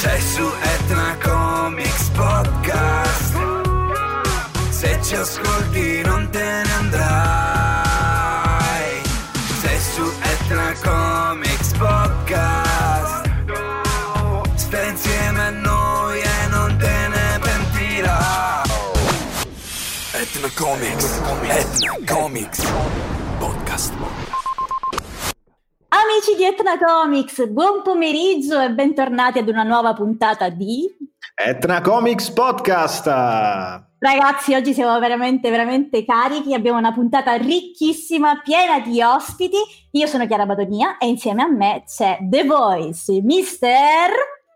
[0.00, 3.36] Sei su Etna Comics Podcast.
[4.70, 6.49] Se ci ascolti non te
[20.40, 22.64] Etna Comics Etna Comics
[23.38, 23.92] Podcast
[25.88, 30.88] Amici di Etna Comics, buon pomeriggio e bentornati ad una nuova puntata di
[31.34, 33.04] Etna Comics Podcast.
[33.98, 36.54] Ragazzi, oggi siamo veramente, veramente carichi.
[36.54, 39.58] Abbiamo una puntata ricchissima, piena di ospiti.
[39.90, 44.10] Io sono Chiara Badonia e insieme a me c'è The Voice, Mister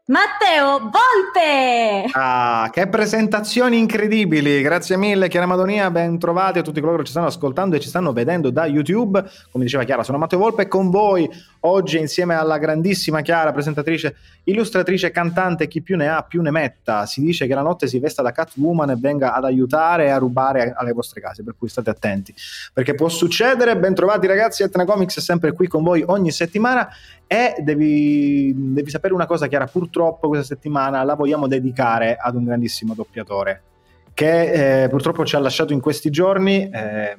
[0.06, 2.10] Matteo Volpe.
[2.12, 4.60] Ah, che presentazioni incredibili!
[4.60, 5.90] Grazie mille, Chiara Madonia.
[5.90, 9.24] Ben trovati a tutti coloro che ci stanno ascoltando e ci stanno vedendo da YouTube.
[9.50, 11.26] Come diceva Chiara, sono Matteo Volpe con voi
[11.60, 15.68] oggi insieme alla grandissima Chiara, presentatrice, illustratrice, cantante.
[15.68, 17.06] Chi più ne ha, più ne metta.
[17.06, 20.18] Si dice che la notte si vesta da Catwoman e venga ad aiutare e a
[20.18, 21.42] rubare alle vostre case.
[21.42, 22.34] Per cui state attenti
[22.74, 23.78] perché può succedere.
[23.78, 24.64] Ben trovati, ragazzi.
[24.64, 26.90] Etna Comics è sempre qui con voi ogni settimana.
[27.26, 29.66] E devi, devi sapere una cosa, Chiara.
[29.66, 33.62] Purtroppo questa settimana la vogliamo dedicare ad un grandissimo doppiatore
[34.14, 36.70] che eh, purtroppo ci ha lasciato in questi giorni.
[36.70, 37.16] Eh,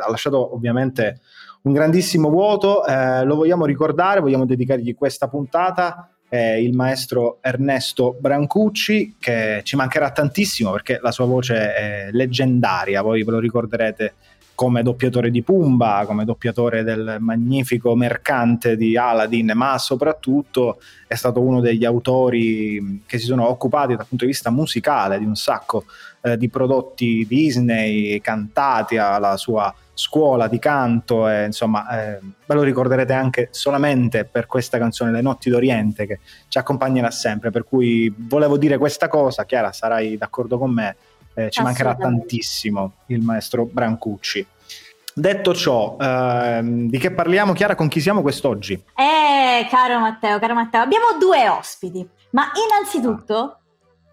[0.00, 1.20] ha lasciato ovviamente
[1.62, 2.84] un grandissimo vuoto.
[2.86, 6.10] Eh, lo vogliamo ricordare, vogliamo dedicargli questa puntata.
[6.30, 13.00] Il maestro Ernesto Brancucci, che ci mancherà tantissimo perché la sua voce è leggendaria.
[13.00, 14.12] Voi ve lo ricorderete
[14.58, 21.40] come doppiatore di Pumba, come doppiatore del magnifico mercante di Aladdin, ma soprattutto è stato
[21.40, 25.84] uno degli autori che si sono occupati dal punto di vista musicale di un sacco
[26.22, 32.62] eh, di prodotti Disney cantati alla sua scuola di canto e insomma eh, ve lo
[32.62, 37.52] ricorderete anche solamente per questa canzone Le Notti d'Oriente che ci accompagnerà sempre.
[37.52, 40.96] Per cui volevo dire questa cosa Chiara sarai d'accordo con me
[41.38, 44.46] eh, ci mancherà tantissimo il maestro Brancucci
[45.18, 47.74] Detto ciò, ehm, di che parliamo Chiara?
[47.74, 48.74] Con chi siamo quest'oggi?
[48.94, 53.58] Eh, caro Matteo, caro Matteo, abbiamo due ospiti, ma innanzitutto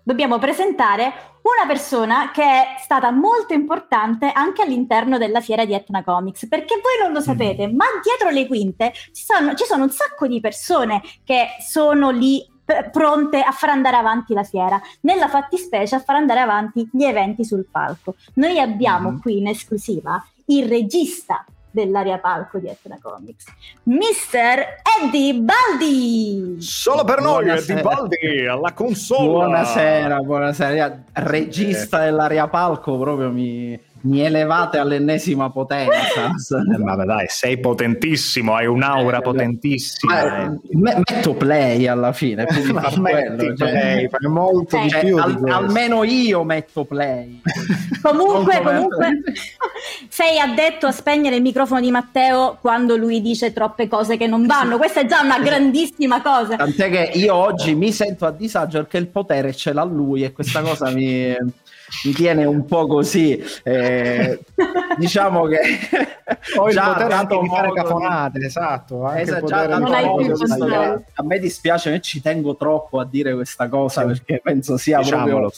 [0.03, 1.03] dobbiamo presentare
[1.43, 6.81] una persona che è stata molto importante anche all'interno della fiera di Etna Comics, perché
[6.81, 10.39] voi non lo sapete, ma dietro le quinte ci sono, ci sono un sacco di
[10.39, 15.99] persone che sono lì p- pronte a far andare avanti la fiera, nella fattispecie a
[15.99, 18.15] far andare avanti gli eventi sul palco.
[18.35, 19.19] Noi abbiamo Mhm.
[19.21, 23.45] qui in esclusiva il regista dell'area palco di Etna Comics,
[23.83, 24.65] Mr.
[25.03, 26.55] Eddie Baldi.
[26.59, 27.79] Solo per noi, Buonasera.
[27.79, 29.27] Eddie Baldi, alla console.
[29.27, 31.03] Buonasera, buonasera.
[31.13, 35.93] Regista dell'aria palco, proprio mi, mi elevate all'ennesima potenza.
[36.75, 40.43] Eh, vabbè, dai, sei potentissimo, hai un'aura Eh, potentissima.
[40.45, 42.45] Eh, me- metto play alla fine.
[42.73, 45.15] Ma quello, cioè- play, fai molto di Cioè, più.
[45.15, 45.57] di al- questo.
[45.57, 47.41] almeno io metto play.
[48.01, 49.21] Comunque, comunque,
[50.09, 54.45] sei addetto a spegnere il microfono di Matteo quando lui dice troppe cose che non
[54.45, 54.77] vanno.
[54.77, 56.55] Questa è già una grandissima cosa.
[56.55, 60.31] Tant'è che io oggi mi sento a disagio perché il potere ce l'ha lui e
[60.33, 61.35] questa cosa mi,
[62.05, 63.43] mi tiene un po' così.
[63.63, 64.39] Eh,
[64.97, 65.59] diciamo che
[66.57, 69.05] Ho il già potere anche di fare cafonate, esatto.
[69.05, 69.65] Anche Esatto, il già
[70.17, 71.05] di sbagliare.
[71.13, 75.29] A me dispiace, ma ci tengo troppo a dire questa cosa perché penso sia Diciamolo.
[75.29, 75.51] proprio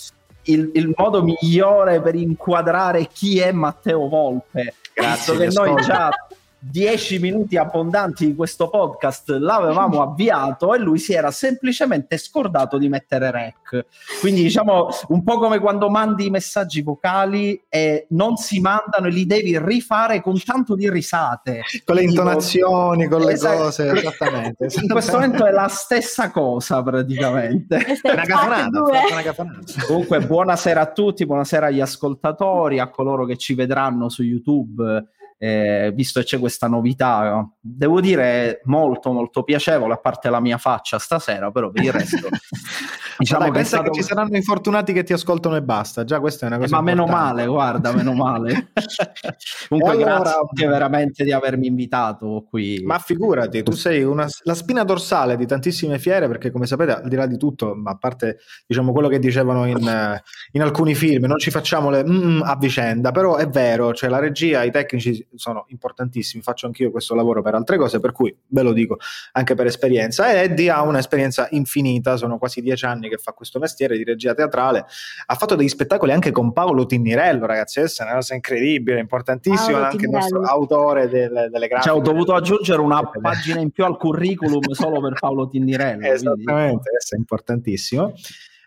[0.47, 4.75] il, il modo migliore per inquadrare chi è Matteo Volpe.
[4.93, 6.09] Grazie, che noi già
[6.59, 12.89] dieci minuti abbondanti di questo podcast l'avevamo avviato e lui si era semplicemente scordato di
[12.89, 13.85] mettere rec.
[14.19, 19.11] Quindi diciamo un po' come quando mandi i messaggi vocali e non si mandano e
[19.11, 21.61] li devi rifare con tanto di risate.
[21.85, 23.57] Con le intonazioni, con le Esatto.
[23.57, 24.67] cose, esattamente.
[24.81, 27.75] In questo momento è la stessa cosa praticamente.
[28.03, 28.81] Una cafonata,
[29.11, 29.59] una cafonata.
[29.85, 35.09] Comunque, buonasera a tutti, buonasera agli ascoltatori, a coloro che ci vedranno su YouTube.
[35.37, 40.57] Eh, visto che c'è questa novità, devo dire molto molto piacevole, a parte la mia
[40.57, 42.27] faccia stasera, però per il resto
[43.17, 46.03] diciamo Dai, che stato- che ci saranno infortunati che ti ascoltano e basta.
[46.03, 47.33] Già questa è una Eh, cosa ma meno importante.
[47.33, 48.71] male, guarda, meno male.
[49.69, 52.81] Comunque, allora- grazie veramente di avermi invitato qui.
[52.83, 57.07] Ma figurati, tu sei una- la spina dorsale di tantissime fiere, perché come sapete, al
[57.07, 61.25] di là di tutto, ma a parte diciamo, quello che dicevano in, in alcuni film,
[61.25, 65.25] non ci facciamo le mm, a vicenda, però è vero, cioè la regia, i tecnici
[65.35, 68.97] sono importantissimi, faccio anch'io questo lavoro per altre cose, per cui ve lo dico
[69.33, 70.31] anche per esperienza.
[70.31, 74.33] E Eddie ha un'esperienza infinita, sono quasi dieci anni che fa questo mestiere di regia
[74.33, 74.85] teatrale,
[75.25, 79.71] ha fatto degli spettacoli anche con Paolo Tinnirello, ragazzi, questa è una cosa incredibile, importantissima,
[79.71, 80.39] Paolo anche il Tinnirello.
[80.39, 81.89] nostro autore del- delle grafiche.
[81.89, 85.97] Cioè, ho dovuto aggiungere una pagina in più al curriculum solo per Paolo Tinnirello.
[85.99, 88.13] quindi- Esattamente, questo è importantissimo.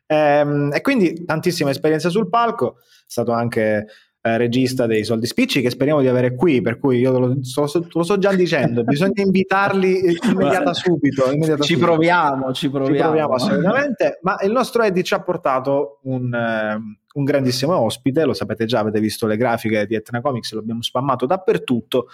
[0.07, 3.87] Ehm, e quindi tantissima esperienza sul palco, è stato anche
[4.23, 7.87] eh, regista dei Soldi Spicci che speriamo di avere qui, per cui io lo, so-
[7.91, 11.31] lo sto già dicendo, bisogna invitarli immediata subito.
[11.33, 11.91] immediata Ci subito.
[11.93, 12.97] proviamo, ci proviamo.
[12.97, 18.25] Ci proviamo assolutamente, ma il nostro Eddie ci ha portato un, ehm, un grandissimo ospite,
[18.25, 22.09] lo sapete già, avete visto le grafiche di Etna Comics, lo abbiamo spammato dappertutto,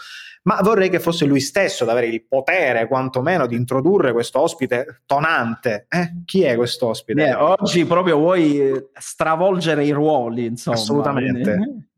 [0.44, 5.02] ma vorrei che fosse lui stesso ad avere il potere quantomeno di introdurre questo ospite
[5.06, 5.86] tonante.
[5.88, 6.22] Eh?
[6.24, 7.26] Chi è questo ospite?
[7.26, 10.76] Eh, oggi proprio vuoi eh, stravolgere i ruoli, insomma.
[10.76, 11.84] Assolutamente.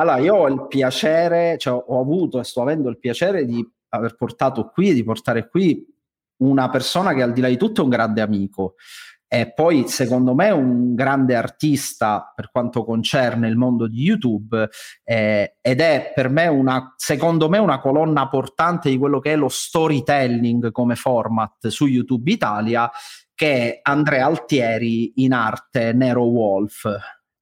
[0.00, 4.16] Allora, io ho il piacere, cioè ho avuto e sto avendo il piacere di aver
[4.16, 5.86] portato qui, di portare qui
[6.38, 8.76] una persona che al di là di tutto è un grande amico
[9.28, 14.68] e poi secondo me un grande artista per quanto concerne il mondo di YouTube
[15.04, 19.36] eh, ed è per me una, secondo me una colonna portante di quello che è
[19.36, 22.90] lo storytelling come format su YouTube Italia
[23.34, 26.88] che è Andrea Altieri in arte Nero Wolf.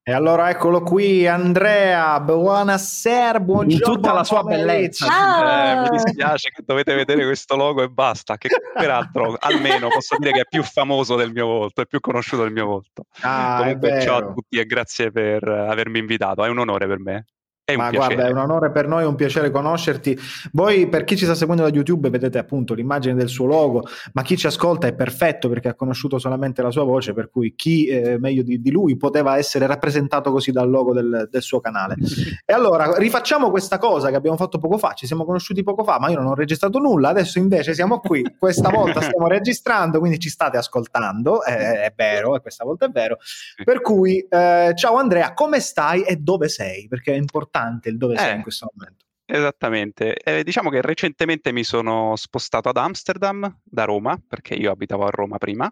[0.09, 3.75] E allora eccolo qui, Andrea, buonasera, buongiorno.
[3.75, 5.07] In tutta la sua bellezza.
[5.07, 5.45] Ciao!
[5.45, 10.33] Eh, mi dispiace che dovete vedere questo logo e basta, che peraltro almeno posso dire
[10.33, 13.03] che è più famoso del mio volto, è più conosciuto del mio volto.
[13.21, 17.27] Ah, Comunque ciao a tutti e grazie per avermi invitato, è un onore per me.
[17.69, 18.15] È Ma piacere.
[18.15, 20.19] guarda, è un onore per noi, è un piacere conoscerti.
[20.53, 23.83] Voi, per chi ci sta seguendo da YouTube, vedete appunto l'immagine del suo logo,
[24.15, 27.55] ma chi ci ascolta è perfetto perché ha conosciuto solamente la sua voce, per cui
[27.55, 31.61] chi eh, meglio di, di lui poteva essere rappresentato così dal logo del, del suo
[31.61, 31.97] canale.
[32.49, 34.95] E allora rifacciamo questa cosa che abbiamo fatto poco fa.
[34.95, 37.11] Ci siamo conosciuti poco fa, ma io non ho registrato nulla.
[37.11, 38.25] Adesso invece siamo qui.
[38.39, 41.45] Questa volta stiamo registrando, quindi ci state ascoltando.
[41.45, 43.19] eh, è vero, e questa volta è vero.
[43.63, 46.87] Per cui, eh, ciao Andrea, come stai e dove sei?
[46.89, 48.37] Perché è importante il dove sei Eh.
[48.37, 49.05] in questo momento.
[49.31, 50.15] Esattamente.
[50.17, 55.11] Eh, diciamo che recentemente mi sono spostato ad Amsterdam da Roma, perché io abitavo a
[55.11, 55.71] Roma prima,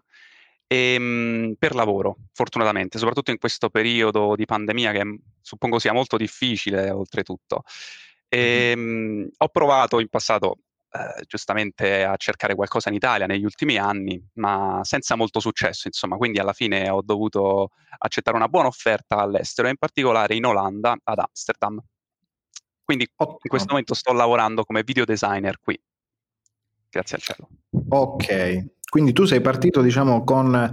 [0.67, 6.17] ehm, per lavoro, fortunatamente, soprattutto in questo periodo di pandemia che mh, suppongo sia molto
[6.17, 7.63] difficile, oltretutto.
[8.29, 10.57] Ehm, Ho provato in passato,
[10.91, 16.15] eh, giustamente, a cercare qualcosa in Italia negli ultimi anni, ma senza molto successo, insomma,
[16.17, 21.19] quindi alla fine ho dovuto accettare una buona offerta all'estero, in particolare in Olanda, ad
[21.19, 21.79] Amsterdam.
[22.83, 23.37] Quindi in Ottimo.
[23.47, 25.77] questo momento sto lavorando come video designer qui.
[26.89, 27.49] Grazie al cielo.
[27.89, 30.71] Ok, quindi tu sei partito, diciamo, con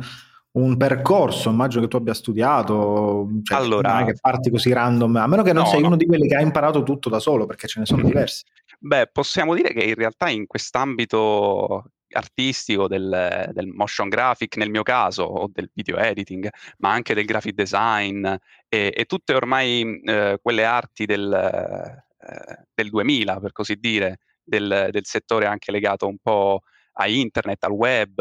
[0.53, 5.17] un percorso, immagino che tu abbia studiato, cioè, Allora- non è che parti così random,
[5.17, 5.89] a meno che non No, sei no.
[5.89, 8.45] uno di quelli che ha imparato tutto da solo, perché ce ne sono diversi.
[8.87, 14.83] Beh, possiamo dire che in realtà in quest'ambito artistico del, del motion graphic, nel mio
[14.83, 20.39] caso, o del video editing, ma anche del graphic design e, e tutte ormai eh,
[20.43, 26.19] quelle arti del, eh, del 2000, per così dire, del, del settore anche legato un
[26.19, 26.61] po'
[26.93, 28.21] a internet, al web,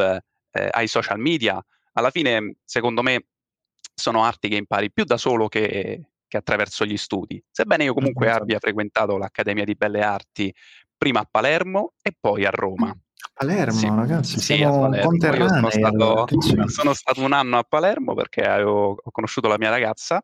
[0.50, 1.62] eh, ai social media,
[1.92, 3.26] alla fine, secondo me,
[3.94, 7.42] sono arti che impari più da solo che, che attraverso gli studi.
[7.48, 10.52] Sebbene io comunque abbia frequentato l'Accademia di Belle Arti
[10.96, 12.88] prima a Palermo e poi a Roma.
[12.88, 13.86] A Palermo, Sì.
[13.86, 15.48] ragazzi, Sì, siamo conterranei.
[15.48, 19.70] sono stato, allora, sono stato un anno a Palermo perché avevo- ho conosciuto la mia
[19.70, 20.22] ragazza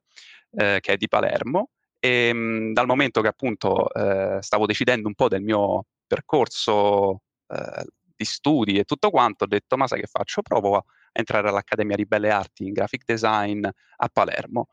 [0.52, 1.70] eh, che è di Palermo
[2.00, 7.86] e mh, dal momento che appunto eh, stavo decidendo un po' del mio percorso eh,
[8.16, 10.42] di studi e tutto quanto, ho detto ma sai che faccio?
[10.42, 14.66] Provo a entrare all'Accademia di Belle Arti in graphic design a Palermo.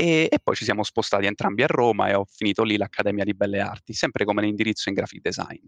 [0.00, 3.34] E, e poi ci siamo spostati entrambi a Roma e ho finito lì l'Accademia di
[3.34, 5.66] Belle Arti, sempre come indirizzo in graphic design.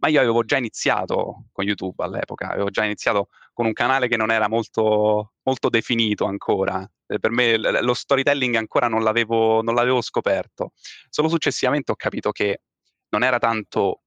[0.00, 4.18] Ma io avevo già iniziato con YouTube all'epoca, avevo già iniziato con un canale che
[4.18, 6.86] non era molto, molto definito ancora.
[7.06, 10.72] Eh, Per me lo storytelling ancora non l'avevo, non l'avevo scoperto.
[11.08, 12.60] Solo successivamente ho capito che
[13.08, 14.02] non era tanto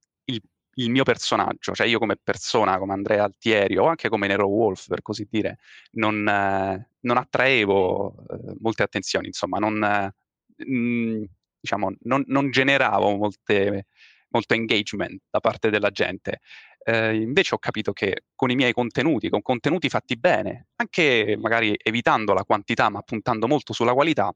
[0.76, 4.88] il, mio personaggio, cioè io come persona, come Andrea Altieri o anche come Nero Wolf,
[4.88, 5.60] per così dire,
[5.94, 10.12] non, eh, non attraevo eh, molte attenzioni, insomma, non,
[10.56, 11.24] mh,
[11.60, 13.88] diciamo, non, non generavo molte,
[14.30, 16.40] molto engagement da parte della gente.
[16.86, 21.78] Eh, invece ho capito che con i miei contenuti, con contenuti fatti bene, anche magari
[21.82, 24.34] evitando la quantità ma puntando molto sulla qualità,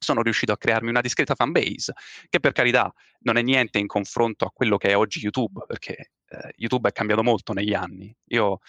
[0.00, 1.92] sono riuscito a crearmi una discreta fanbase,
[2.28, 6.12] che per carità non è niente in confronto a quello che è oggi YouTube, perché
[6.26, 8.14] eh, YouTube è cambiato molto negli anni.
[8.28, 8.60] Io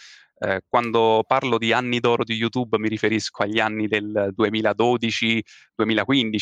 [0.43, 5.43] Eh, quando parlo di anni d'oro di YouTube mi riferisco agli anni del 2012-2015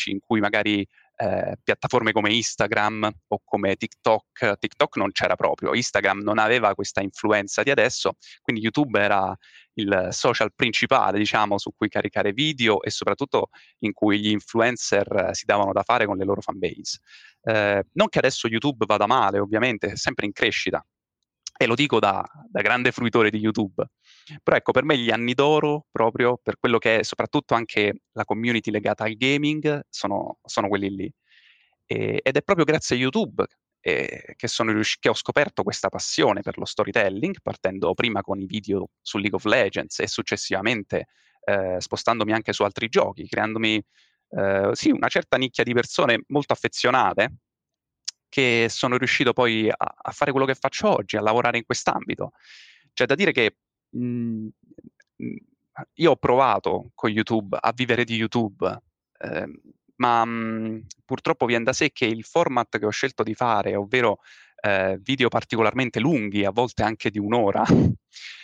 [0.06, 6.20] in cui magari eh, piattaforme come Instagram o come TikTok, TikTok non c'era proprio, Instagram
[6.20, 9.36] non aveva questa influenza di adesso, quindi YouTube era
[9.74, 15.44] il social principale, diciamo, su cui caricare video e soprattutto in cui gli influencer si
[15.44, 17.00] davano da fare con le loro fanbase.
[17.42, 20.82] Eh, non che adesso YouTube vada male, ovviamente, è sempre in crescita,
[21.62, 23.84] e lo dico da, da, grande fruitore di YouTube.
[24.42, 28.24] Però ecco, per me gli anni d'oro, proprio per quello che è soprattutto anche la
[28.24, 31.12] community legata al gaming, sono, sono quelli lì.
[31.84, 33.44] E, ed è proprio grazie a YouTube
[33.80, 38.46] eh, che, riusci- che, ho scoperto questa passione per lo storytelling, partendo prima con i
[38.46, 41.08] video su League of Legends e successivamente
[41.44, 43.84] eh, spostandomi anche su altri giochi, creandomi
[44.30, 47.34] eh, sì, una certa nicchia di persone molto affezionate
[48.30, 52.32] che sono riuscito poi a, a, fare quello che faccio oggi, a lavorare in quest'ambito.
[52.94, 53.56] C'è da dire che
[53.90, 54.48] mh, mhmm,
[55.16, 55.36] mhmm,
[55.94, 58.82] io ho provato con YouTube a vivere di YouTube,
[59.18, 59.60] eh,
[59.96, 63.76] ma mh, mhmm, purtroppo viene da sé che il format che ho scelto di fare,
[63.76, 64.20] ovvero
[64.60, 67.64] eh, video particolarmente lunghi, a volte anche di un'ora.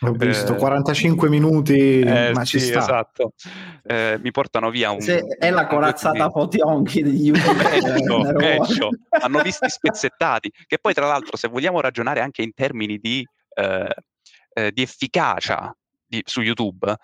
[0.00, 2.78] Ho visto eh, 45 minuti, eh, ma sì, ci sta.
[2.78, 3.32] Esatto,
[3.82, 5.00] eh, mi portano via un...
[5.00, 8.32] Se è la corazzata Potionchi di YouTube.
[8.34, 13.26] peggio, hanno visti spezzettati, che poi tra l'altro se vogliamo ragionare anche in termini di,
[13.54, 13.94] eh,
[14.52, 15.74] eh, di efficacia
[16.06, 16.94] di, su YouTube,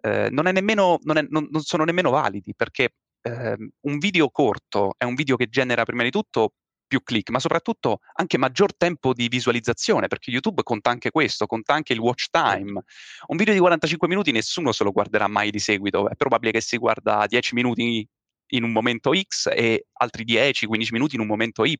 [0.00, 4.94] non, è nemmeno, non, è, non, non sono nemmeno validi perché Uh, un video corto
[4.96, 6.52] è un video che genera prima di tutto
[6.88, 11.74] più click, ma soprattutto anche maggior tempo di visualizzazione, perché YouTube conta anche questo, conta
[11.74, 12.82] anche il watch time.
[13.26, 16.60] Un video di 45 minuti nessuno se lo guarderà mai di seguito, è probabile che
[16.60, 18.08] si guarda 10 minuti
[18.52, 21.78] in un momento X e altri 10-15 minuti in un momento Y.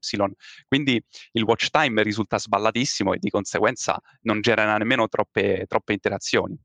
[0.67, 6.57] Quindi il watch time risulta sballatissimo e di conseguenza non genera nemmeno troppe, troppe interazioni.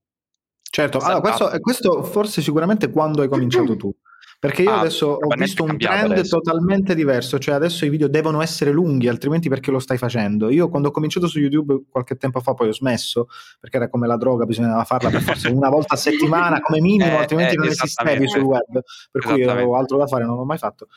[0.62, 3.96] Certo, allora, questo, questo forse sicuramente quando hai cominciato tu.
[4.44, 6.38] Perché io ah, adesso ho visto un trend adesso.
[6.38, 10.50] totalmente diverso, cioè adesso i video devono essere lunghi, altrimenti perché lo stai facendo?
[10.50, 13.30] Io quando ho cominciato su YouTube qualche tempo fa, poi ho smesso,
[13.62, 17.12] perché era come la droga, bisognava farla per forza una volta a settimana come minimo,
[17.16, 18.82] eh, altrimenti eh, non esistevi sul web,
[19.12, 20.88] per cui avevo altro da fare, non l'ho mai fatto.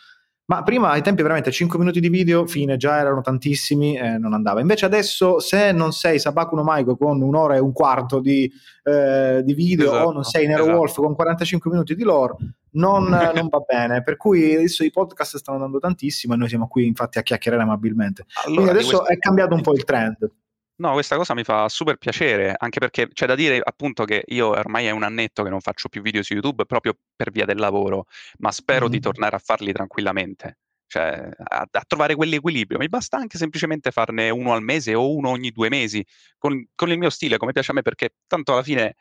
[0.49, 4.33] Ma prima ai tempi veramente 5 minuti di video, fine, già erano tantissimi e non
[4.33, 4.61] andava.
[4.61, 8.49] Invece adesso se non sei Sabaku no Maiko con un'ora e un quarto di,
[8.85, 10.79] eh, di video esatto, o non sei Nero esatto.
[10.79, 12.37] Wolf con 45 minuti di lore,
[12.75, 14.05] non, non, va bene.
[14.05, 17.65] Per cui adesso i podcast stanno andando tantissimo e noi siamo qui infatti a chiacchierare
[17.65, 18.27] amabilmente.
[18.45, 19.15] Allora, Quindi adesso questo...
[19.15, 20.31] è cambiato un po' il trend.
[20.79, 24.49] No, questa cosa mi fa super piacere, anche perché c'è da dire appunto che io
[24.49, 27.57] ormai è un annetto che non faccio più video su YouTube proprio per via del
[27.57, 28.05] lavoro,
[28.41, 28.91] ma spero mm.
[28.91, 32.77] di tornare a farli tranquillamente, cioè a, a, trovare quell'equilibrio.
[32.79, 36.05] Mi basta anche semplicemente farne uno al mese o uno ogni due mesi,
[36.37, 38.97] con, con il mio stile, come piace a me, perché tanto alla fine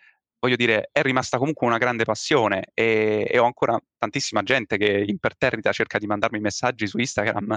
[0.46, 5.04] voglio dire, è rimasta comunque una grande passione e, e, ho ancora tantissima gente che
[5.08, 7.56] imperterrita cerca di mandarmi messaggi su Instagram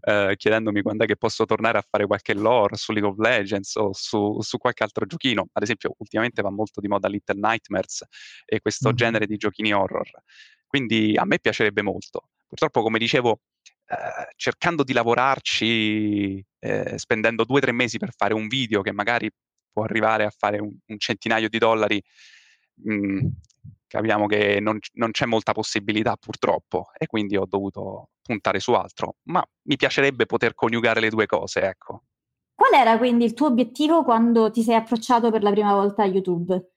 [0.00, 3.76] eh, chiedendomi quando è che posso tornare a fare qualche lore su League of Legends
[3.76, 5.48] o su, su, qualche altro giochino.
[5.52, 8.06] Ad esempio, ultimamente va molto di moda Little Nightmares
[8.46, 8.96] e questo mm-hmm.
[8.96, 10.08] genere di giochini horror.
[10.66, 12.30] Quindi a me piacerebbe molto.
[12.46, 13.40] Purtroppo, come dicevo,
[13.86, 18.92] eh, cercando di lavorarci, eh, spendendo due o tre mesi per fare un video che
[18.92, 19.30] magari
[19.72, 22.02] può arrivare a fare un, un centinaio di dollari,
[22.82, 23.18] mh, mm,
[23.86, 29.16] capiamo che non, non, c'è molta possibilità purtroppo e quindi ho dovuto puntare su altro,
[29.24, 32.04] ma mi piacerebbe poter coniugare le due cose, ecco.
[32.54, 36.06] Qual era quindi il tuo obiettivo quando ti sei approcciato per la prima volta a
[36.06, 36.69] YouTube?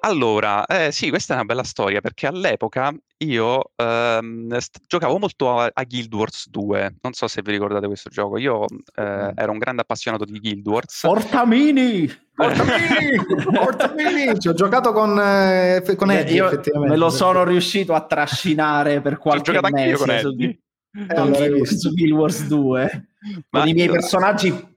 [0.00, 5.58] Allora, eh, sì, questa è una bella storia perché all'epoca io ehm, st- giocavo molto
[5.58, 6.96] a, a, Guild Wars 2.
[7.00, 8.38] Non so se vi ricordate questo gioco.
[8.38, 11.00] Io eh, ero un grande appassionato di Guild Wars.
[11.00, 12.06] Portamini!
[12.34, 13.24] Portamini!
[13.52, 14.38] Portamini!
[14.38, 16.94] Ci ho giocato con, eh, con Eddie, io effettivamente.
[16.94, 20.10] Me lo sono riuscito a trascinare per qualche Ci ho giocato mese anche io con
[20.10, 20.60] Eddie.
[20.92, 23.08] Su, eh, allora su Guild Wars 2.
[23.50, 24.74] Ma con i miei personaggi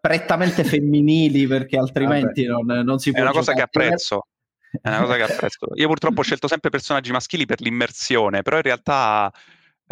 [0.00, 4.26] prettamente femminili perché altrimenti non, non, si può È una cosa che apprezzo
[4.80, 5.66] è una cosa che apprezzo.
[5.74, 9.32] Io purtroppo ho scelto sempre personaggi maschili per l'immersione, però in realtà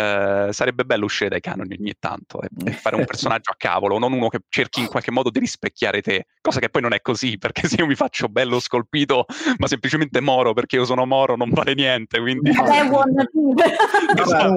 [0.00, 3.98] eh, sarebbe bello uscire dai canoni ogni tanto e, e, fare un personaggio a cavolo,
[3.98, 7.02] non uno che cerchi in qualche modo di rispecchiare te, cosa che poi non è
[7.02, 9.26] così, perché se io mi faccio bello scolpito,
[9.58, 12.18] ma semplicemente moro perché io sono moro, non vale niente.
[12.18, 12.50] Quindi...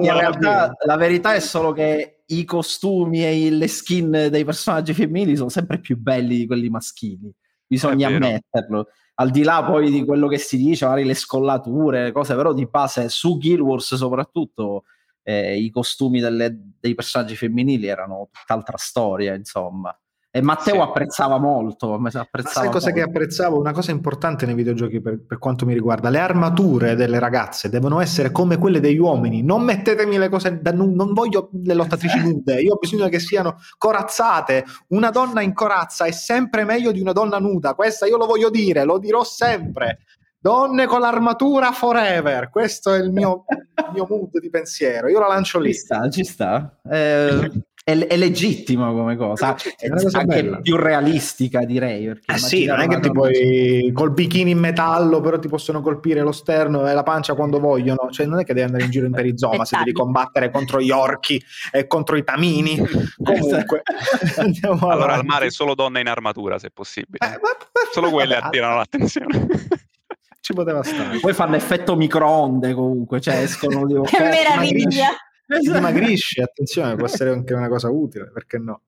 [0.00, 5.50] realtà la verità è solo che i costumi e le skin dei personaggi femminili sono
[5.50, 7.30] sempre più belli di quelli maschili,
[7.66, 12.34] bisogna ammetterlo al di là poi di quello che si dice, magari le scollature, cose,
[12.34, 14.84] però di base su Guild Wars soprattutto
[15.22, 19.96] eh, i costumi delle, dei personaggi femminili erano tutt'altra storia, insomma.
[20.36, 20.80] E Matteo Sì.
[20.80, 21.96] apprezzava molto.
[21.96, 23.10] Ma Apprezzava sai cosa che molto.
[23.10, 23.56] apprezzavo?
[23.56, 28.00] Una cosa importante nei videogiochi per, per quanto mi riguarda, le armature delle ragazze devono
[28.00, 29.44] essere come quelle degli uomini.
[29.44, 33.58] Non mettetemi le cose da non voglio le lottatrici nude, io ho bisogno che siano
[33.78, 34.64] corazzate.
[34.88, 37.74] Una donna in corazza è sempre meglio di una donna nuda.
[37.74, 39.98] Questa io lo voglio dire, lo dirò sempre.
[40.40, 42.50] Donne con l'armatura forever.
[42.50, 45.08] Questo è il mio, il mio mood di pensiero.
[45.08, 45.72] Io la lancio lì.
[45.72, 46.76] Ci sta, ci sta.
[46.90, 47.50] Eh,
[47.84, 50.60] è, è legittimo come cosa, È una cosa anche bella.
[50.60, 52.06] più realistica direi.
[52.06, 55.82] Perché Eh sì, non è che ti puoi col bikini in metallo, però ti possono
[55.82, 58.08] colpire lo sterno e la pancia quando vogliono.
[58.10, 60.02] Cioè, non è che devi andare in giro in perizoma se devi Dettagli.
[60.04, 62.76] combattere contro gli orchi e contro i tamini.
[63.22, 63.82] Comunque,
[64.38, 67.18] andiamo Allora al mare solo donne in armatura, se possibile.
[67.26, 69.46] Eh, ma- ma- Solo quelle attirano l'attenzione.
[70.40, 71.18] Ci poteva stare.
[71.20, 75.08] Poi fanno effetto microonde comunque, cioè escono di Che meraviglia!
[75.46, 78.80] Si dimagrisce, attenzione, può essere anche una cosa utile, perché no?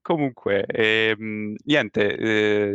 [0.00, 2.16] Comunque, ehm, niente,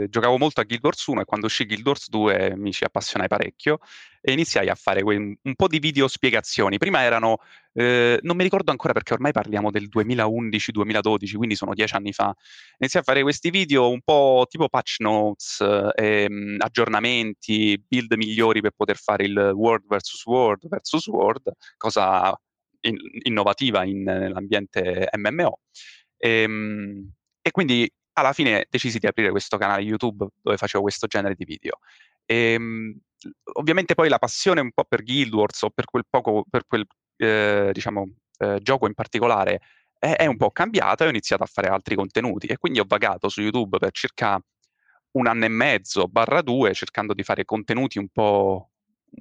[0.03, 2.86] eh, giocavo molto a Guild Wars 1 e quando uscì Guild Wars 2 mi ci
[2.86, 3.79] appassionai parecchio
[4.21, 6.77] e iniziai a fare que- un po' di video spiegazioni.
[6.77, 7.39] Prima erano,
[7.74, 12.33] eh, non mi ricordo ancora perché ormai parliamo del 2011-2012, quindi sono dieci anni fa.
[12.77, 15.91] Iniziai a fare questi video un po' tipo patch notes, eh,
[16.24, 22.33] ehm, aggiornamenti, build migliori per poter fare il World vs World vs World, cosa
[22.88, 25.60] in- innovativa in- nell'ambiente MMO.
[26.17, 31.34] Ehm, E, quindi alla fine decisi di aprire questo canale YouTube dove facevo questo genere
[31.36, 31.79] di video.
[32.25, 33.00] Ehm,
[33.53, 36.86] ovviamente poi la passione un po' per Guild Wars o per quel poco, per quel
[37.17, 39.62] eh, diciamo, eh, gioco in particolare
[39.98, 42.86] è, è un po' cambiata e ho iniziato a fare altri contenuti e quindi ho
[42.88, 44.39] vagato su YouTube per circa
[45.12, 48.72] un anno e mezzo, barra due, cercando di fare contenuti un po'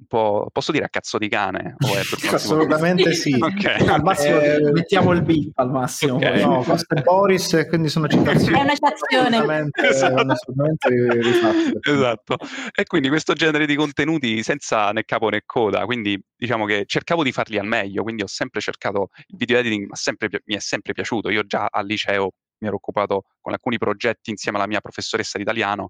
[0.07, 1.75] posso dire a cazzo di cane?
[1.79, 3.35] O è un Assolutamente sì.
[3.41, 3.65] Ok.
[3.87, 6.15] Al massimo Eh, mettiamo il beep al massimo.
[6.15, 6.29] ok.
[6.31, 6.41] poi.
[6.41, 8.57] No, questo è Boris, e quindi sono citazioni.
[8.59, 9.37] È una citazione.
[9.37, 11.17] Assolutamente, Esatto.
[11.21, 11.79] rifatte.
[11.91, 12.37] Esatto,
[12.73, 17.23] e quindi questo genere di contenuti senza né capo né coda, quindi diciamo che cercavo
[17.23, 20.59] di farli al meglio, quindi ho sempre cercato il video editing, ma sempre mi è
[20.59, 21.29] sempre piaciuto.
[21.29, 25.43] Io già al liceo mi ero occupato con alcuni progetti insieme alla mia professoressa di
[25.43, 25.89] italiano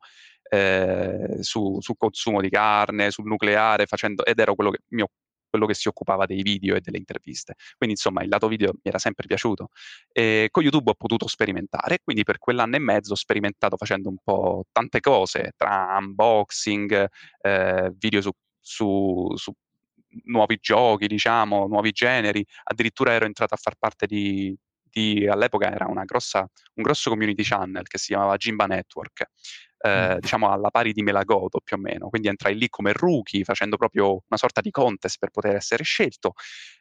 [0.50, 5.10] eh, su, sul consumo di carne, sul nucleare, facendo, ed ero quello che, mio-
[5.50, 7.56] quello che si occupava dei video e delle interviste.
[7.78, 9.70] Quindi insomma il lato video mi era sempre piaciuto.
[10.12, 14.18] E con YouTube ho potuto sperimentare, quindi per quell'anno e mezzo ho sperimentato facendo un
[14.24, 17.08] po' tante cose, tra unboxing,
[17.42, 19.52] eh, video su, su- su
[20.26, 22.46] nuovi giochi, diciamo, nuovi generi.
[22.64, 26.40] Addirittura ero entrato a far parte di, di- all'epoca era grossa,
[26.76, 29.26] un grosso community channel che si chiamava Jimba Network.
[29.80, 30.18] Eh, Mm.
[30.20, 34.24] diciamo alla pari di Melagoto più o meno, quindi entrai lì come rookie facendo proprio
[34.28, 36.34] una sorta di contest per poter essere scelto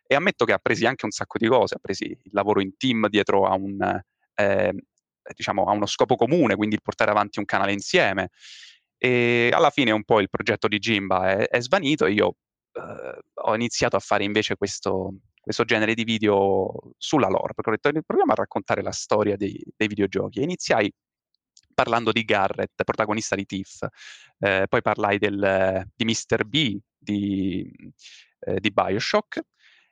[0.06, 2.76] e ammetto che ha presi anche un sacco di cose, ha presi il lavoro in
[2.76, 4.00] team dietro a un,
[4.34, 4.72] eh,
[5.34, 8.30] diciamo, a uno scopo comune, quindi il portare avanti un canale insieme.
[8.98, 12.36] E alla fine un po' il progetto di Jimba è, è svanito e io
[12.72, 17.90] eh, ho iniziato a fare invece questo, questo genere di video sulla lore, perché ho
[17.90, 20.40] detto proviamo a raccontare la storia dei, dei videogiochi.
[20.40, 20.92] E iniziai
[21.76, 23.86] parlando di Garrett, protagonista di Thief,
[24.38, 26.44] eh, poi parlai del, di Mr.
[26.46, 27.70] B, di,
[28.40, 29.40] eh, di Bioshock,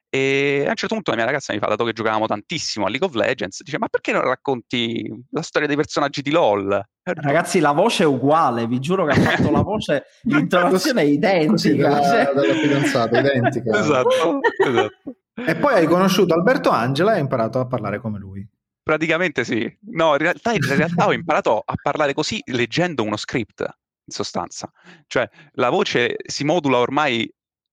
[0.08, 2.88] e a un certo punto la mia ragazza mi fa, dato che giocavamo tantissimo a
[2.88, 6.80] League of Legends, dice ma perché non racconti la storia dei personaggi di LoL?
[7.02, 11.88] Ragazzi, la voce è uguale, vi giuro che ha fatto la voce, l'intonazione è identica.
[11.88, 12.32] della, cioè.
[12.32, 13.74] della fidanzata, identica.
[13.78, 15.16] esatto, esatto.
[15.34, 18.48] E poi hai conosciuto Alberto Angela e hai imparato a parlare come lui.
[18.84, 19.78] Praticamente sì.
[19.92, 24.70] No, in realtà, in realtà ho imparato a parlare così leggendo uno script, in sostanza.
[25.06, 27.26] Cioè, la voce si modula ormai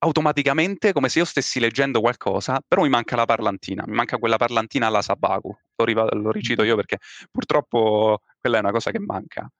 [0.04, 4.38] automaticamente come se io stessi leggendo qualcosa, però mi manca la parlantina, mi manca quella
[4.38, 5.54] parlantina alla Sabaku.
[5.76, 6.98] Lo, riva- lo ricito io perché
[7.30, 9.52] purtroppo quella è una cosa che manca.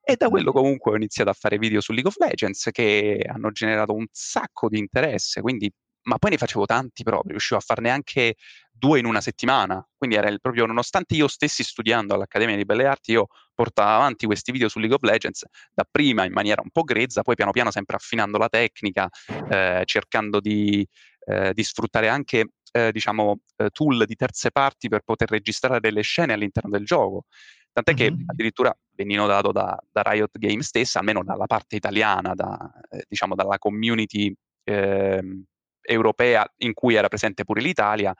[0.00, 3.50] E da quello comunque ho iniziato a fare video su League of Legends che hanno
[3.50, 5.70] generato un sacco di interesse, quindi,
[6.08, 8.36] ma poi ne facevo tanti proprio, riuscivo a farne anche
[8.70, 12.86] due in una settimana, quindi era il proprio, nonostante io stessi studiando all'Accademia di Belle
[12.86, 15.44] Arti, io portavo avanti questi video su League of Legends
[15.74, 19.08] dapprima in maniera un po' grezza, poi piano piano sempre affinando la tecnica,
[19.50, 20.86] eh, cercando di,
[21.26, 26.02] eh, di sfruttare anche eh, diciamo, eh, tool di terze parti per poter registrare delle
[26.02, 27.24] scene all'interno del gioco.
[27.72, 28.24] Tant'è che Mhm.
[28.26, 32.58] addirittura venino dato da, da Riot Games stessa, almeno dalla parte italiana, da,
[32.90, 35.44] eh, diciamo dalla community ehm,
[35.88, 38.14] europea in cui era presente pure l'Italia,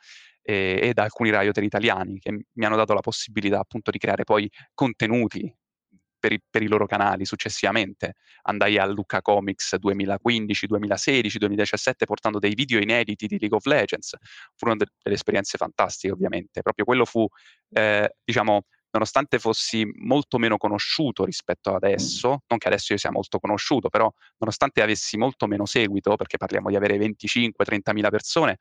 [0.49, 4.25] e, e da alcuni Rioter italiani che mi hanno dato la possibilità appunto di creare
[4.25, 5.55] poi contenuti
[6.19, 8.15] per i, per i loro canali successivamente.
[8.43, 14.17] Andai a Lucca Comics 2015, 2016, 2017 portando dei video inediti di League of Legends.
[14.57, 16.63] Furono de- delle esperienze fantastiche ovviamente.
[16.63, 17.27] Proprio quello fu,
[17.75, 23.11] eh, diciamo, nonostante fossi molto meno conosciuto rispetto ad adesso, non che adesso io sia
[23.11, 28.59] molto conosciuto, però nonostante avessi molto meno seguito, perché parliamo di avere 25-30 mila persone,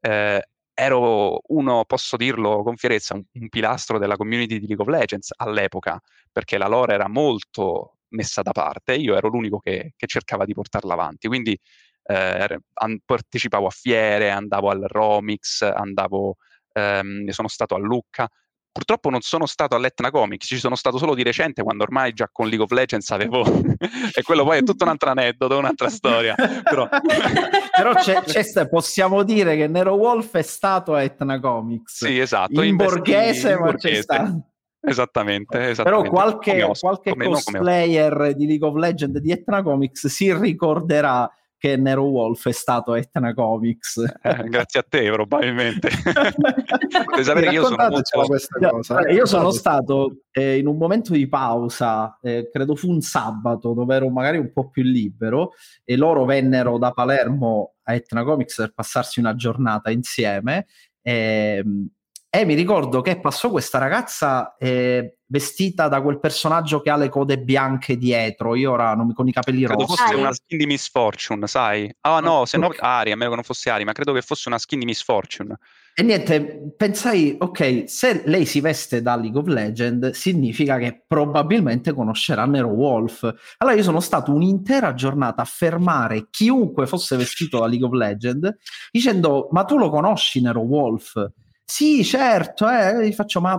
[0.00, 0.42] eh,
[0.74, 5.32] ero uno, posso dirlo con fierezza, un, un, pilastro della community di League of Legends
[5.36, 10.44] all'epoca, perché la lore era molto messa da parte, io ero l'unico che, che cercava
[10.44, 11.58] di portarla avanti, quindi
[12.04, 16.36] eh, an- partecipavo a fiere, andavo al Romix, andavo,
[16.72, 18.28] ehm, sono stato a Lucca,
[18.72, 22.30] Purtroppo non sono stato all'Etna Comics, ci sono stato solo di recente quando ormai già
[22.32, 23.44] con League of Legends avevo...
[24.14, 26.34] e quello poi è tutto un altro aneddoto, un'altra storia.
[26.34, 26.88] Però,
[27.76, 32.04] Però c'è, c'è, possiamo dire che Nero Wolf è stato a Etna Comics.
[32.04, 32.62] Sì, esatto.
[32.62, 33.94] In, in borghese, in ma borghese.
[33.94, 34.46] c'è stato.
[34.84, 40.34] Esattamente, esattamente, Però qualche, qualche come cosplayer di League of Legends di Etna Comics si
[40.34, 41.30] ricorderà
[41.62, 43.98] che Nero Wolf è stato Etna Comics.
[44.20, 45.90] Eh, grazie a te, probabilmente.
[47.22, 48.24] sapere che io sono, molto...
[48.26, 49.08] questa cosa.
[49.08, 53.94] io sono stato eh, in un momento di pausa, eh, credo fu un sabato, dove
[53.94, 55.52] ero magari un po' più libero,
[55.84, 60.66] e loro vennero da Palermo a Etna Comics per passarsi una giornata insieme.
[61.00, 61.88] E, ehm,
[62.34, 67.10] e mi ricordo che passò questa ragazza eh, vestita da quel personaggio che ha le
[67.10, 68.54] code bianche dietro.
[68.54, 69.96] Io ora non mi con i capelli credo rossi.
[69.96, 71.94] fosse una skin di Miss Fortune, sai?
[72.00, 74.48] Ah no, se no Ari, a meno che non fosse Ari, ma credo che fosse
[74.48, 75.58] una skin di Miss Fortune.
[75.94, 81.92] E niente, pensai, ok, se lei si veste da League of Legends, significa che probabilmente
[81.92, 83.30] conoscerà Nero Wolf.
[83.58, 88.56] Allora io sono stato un'intera giornata a fermare chiunque fosse vestito da League of Legends,
[88.90, 91.30] dicendo, ma tu lo conosci Nero Wolf?
[91.72, 93.58] Sì, certo, eh, gli faccio, ma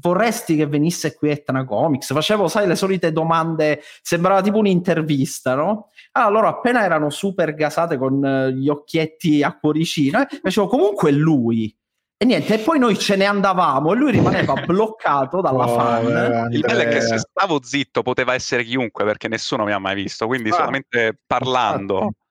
[0.00, 2.12] vorresti che venisse qui Etna Comics?
[2.12, 5.88] Facevo, sai, le solite domande, sembrava tipo un'intervista, no?
[6.12, 11.10] Allora, loro appena erano super gasate con uh, gli occhietti a cuoricino, eh, facevo comunque
[11.10, 11.76] lui.
[12.16, 16.52] E niente, e poi noi ce ne andavamo e lui rimaneva bloccato dalla oh, fan.
[16.52, 19.96] Il bello è che se stavo zitto poteva essere chiunque perché nessuno mi ha mai
[19.96, 22.12] visto, quindi ah, solamente parlando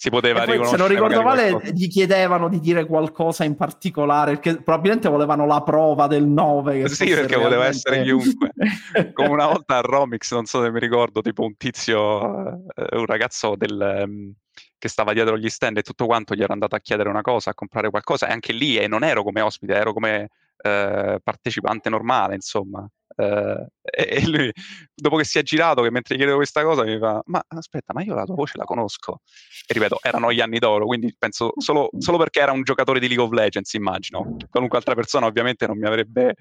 [0.00, 0.80] si poteva poi, riconoscere.
[0.80, 1.72] Se non ricordo male, qualcosa.
[1.72, 6.88] gli chiedevano di dire qualcosa in particolare, perché probabilmente volevano la prova del 9.
[6.88, 7.36] sì, perché realmente...
[7.36, 8.52] voleva essere chiunque.
[9.12, 13.06] Come una volta a Romix, non so se mi ricordo, tipo un tizio, eh, un
[13.06, 14.32] ragazzo del, um,
[14.78, 17.50] che stava dietro gli stand e tutto quanto, gli era andato a chiedere una cosa,
[17.50, 20.28] a comprare qualcosa, e anche lì e non ero come ospite, ero come
[20.62, 22.88] eh, partecipante normale, insomma.
[23.20, 24.52] Eh, e lui,
[24.94, 28.02] dopo che si è girato, che mentre chiedevo questa cosa, mi fa: Ma aspetta, ma
[28.02, 29.22] io la tua voce la conosco.
[29.66, 33.08] E ripeto, erano gli anni d'oro, quindi penso solo, solo perché era un giocatore di
[33.08, 34.36] League of Legends, immagino.
[34.48, 36.34] Qualunque altra persona, ovviamente, non mi avrebbe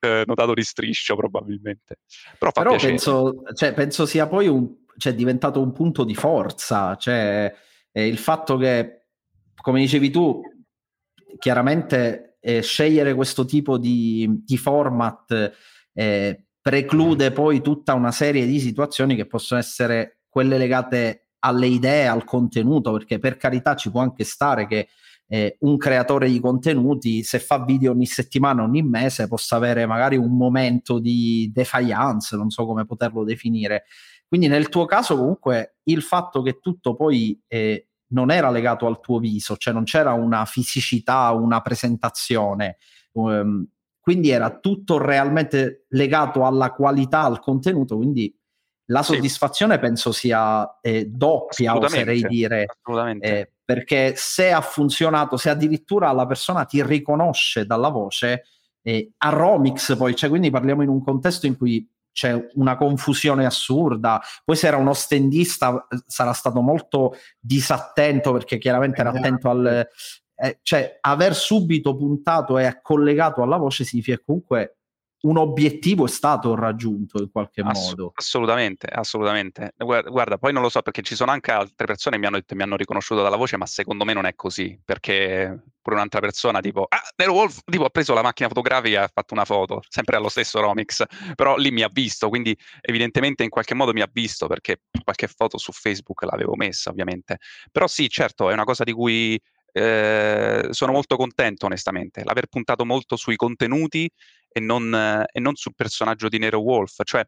[0.00, 1.98] eh, notato di striscio, probabilmente.
[2.38, 6.96] Però, Però penso, cioè, penso, sia poi un, cioè, diventato un punto di forza.
[6.96, 7.54] Cioè,
[7.92, 9.06] eh, il fatto che,
[9.54, 10.40] come dicevi tu,
[11.38, 15.52] chiaramente eh, scegliere questo tipo di, di format
[15.92, 22.06] eh, preclude poi tutta una serie di situazioni che possono essere quelle legate alle idee,
[22.06, 24.86] al contenuto, perché per carità ci può anche stare che
[25.26, 30.16] eh, un creatore di contenuti, se fa video ogni settimana, ogni mese, possa avere magari
[30.16, 33.86] un momento di defiance, non so come poterlo definire.
[34.28, 39.00] Quindi nel tuo caso comunque il fatto che tutto poi eh, non era legato al
[39.00, 42.78] tuo viso, cioè non c'era una fisicità, una presentazione,
[43.12, 43.66] um,
[44.00, 48.32] quindi era tutto realmente legato alla qualità, al contenuto, quindi
[48.90, 49.80] la soddisfazione sì.
[49.80, 52.66] penso sia eh, doppia, oserei dire,
[53.18, 58.44] eh, perché se ha funzionato, se addirittura la persona ti riconosce dalla voce,
[58.82, 61.84] eh, a Romix poi, cioè, quindi parliamo in un contesto in cui
[62.16, 64.22] c'è una confusione assurda.
[64.42, 69.86] Poi se era uno stendista sarà stato molto disattento perché chiaramente era attento al,
[70.34, 74.75] eh, cioè aver subito puntato e collegato alla voce significa comunque
[75.26, 78.12] un obiettivo è stato raggiunto in qualche Ass- modo.
[78.14, 79.72] Assolutamente, assolutamente.
[79.76, 82.36] Guarda, guarda, poi non lo so perché ci sono anche altre persone che mi hanno
[82.36, 86.20] detto mi hanno riconosciuto dalla voce, ma secondo me non è così, perché pure un'altra
[86.20, 89.44] persona tipo, ah, Nero Wolf, tipo ha preso la macchina fotografica e ha fatto una
[89.44, 93.92] foto, sempre allo stesso Romix, però lì mi ha visto, quindi evidentemente in qualche modo
[93.92, 97.38] mi ha visto perché qualche foto su Facebook l'avevo messa, ovviamente.
[97.70, 99.40] Però sì, certo, è una cosa di cui
[99.76, 104.10] eh, sono molto contento onestamente, l'aver puntato molto sui contenuti
[104.48, 107.02] e non, eh, e non sul personaggio di Nero Wolf.
[107.04, 107.22] Cioè,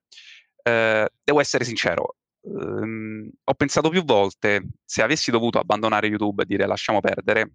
[0.62, 6.46] eh, devo essere sincero, ehm, ho pensato più volte se avessi dovuto abbandonare YouTube e
[6.46, 7.50] dire lasciamo perdere,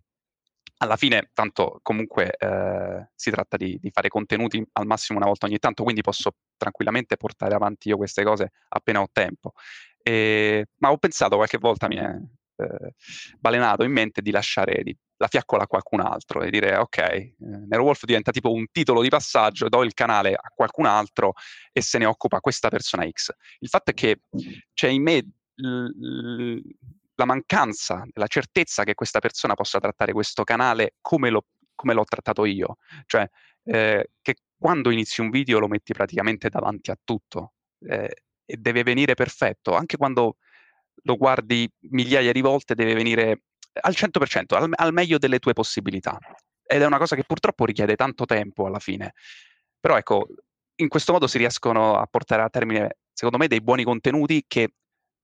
[0.77, 5.47] alla fine, tanto comunque eh, si tratta di, di, fare contenuti al massimo una volta
[5.47, 9.53] ogni tanto, quindi posso tranquillamente portare avanti io queste cose appena ho tempo.
[10.03, 12.15] E, ma ho pensato qualche volta, mi è,
[12.63, 12.93] eh,
[13.39, 17.35] balenato in mente di lasciare di, la fiaccola a qualcun altro e dire ok, eh,
[17.37, 21.33] Nero Wolf diventa tipo un titolo di passaggio, do il canale a qualcun altro
[21.71, 23.31] e se ne occupa questa persona X.
[23.59, 24.21] Il fatto è che
[24.73, 26.61] c'è in me l- l-
[27.15, 31.45] la mancanza, la certezza che questa persona possa trattare questo canale come, lo,
[31.75, 33.27] come l'ho trattato io, cioè
[33.65, 37.53] eh, che quando inizi un video lo metti praticamente davanti a tutto
[37.87, 40.37] eh, e deve venire perfetto, anche quando
[41.03, 43.43] lo guardi migliaia di volte deve venire
[43.81, 46.17] al 100%, al, al meglio delle tue possibilità.
[46.65, 49.13] Ed è una cosa che purtroppo richiede tanto tempo alla fine.
[49.79, 50.27] Però ecco,
[50.75, 54.73] in questo modo si riescono a portare a termine, secondo me, dei buoni contenuti che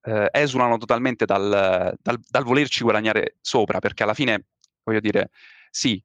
[0.02, 4.48] eh, esulano totalmente dal, dal, dal, volerci guadagnare sopra, perché alla fine,
[4.84, 5.30] voglio dire,
[5.70, 6.02] sì,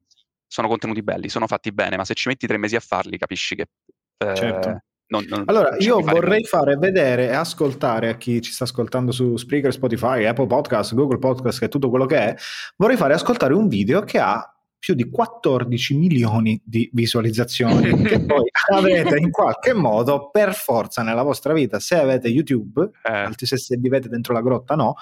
[0.47, 3.55] sono contenuti belli, sono fatti bene, ma se ci metti tre mesi a farli capisci
[3.55, 3.67] che...
[4.17, 4.83] Eh, certo.
[5.07, 9.11] Non, non, allora, io vorrei fare, fare vedere e ascoltare a chi ci sta ascoltando
[9.11, 12.35] su Spreaker, Spotify, Apple Podcast, Google Podcast e tutto quello che è,
[12.75, 18.49] vorrei fare ascoltare un video che ha più di 14 milioni di visualizzazioni che poi
[18.71, 23.29] avrete in qualche modo per forza nella vostra vita se avete YouTube, eh.
[23.35, 24.95] se, se vivete dentro la grotta no,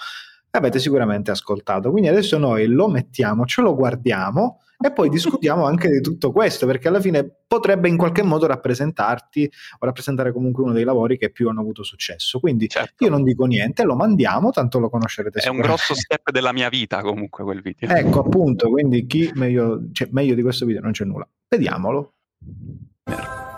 [0.58, 1.92] avete sicuramente ascoltato.
[1.92, 6.66] Quindi adesso noi lo mettiamo, ce lo guardiamo e poi discutiamo anche di tutto questo,
[6.66, 11.32] perché alla fine potrebbe in qualche modo rappresentarti o rappresentare comunque uno dei lavori che
[11.32, 12.40] più hanno avuto successo.
[12.40, 13.04] Quindi certo.
[13.04, 16.70] io non dico niente, lo mandiamo, tanto lo conoscerete È un grosso step della mia
[16.70, 17.90] vita comunque quel video.
[17.90, 21.28] Ecco, appunto, quindi chi meglio, cioè, meglio di questo video non c'è nulla.
[21.48, 22.14] Vediamolo.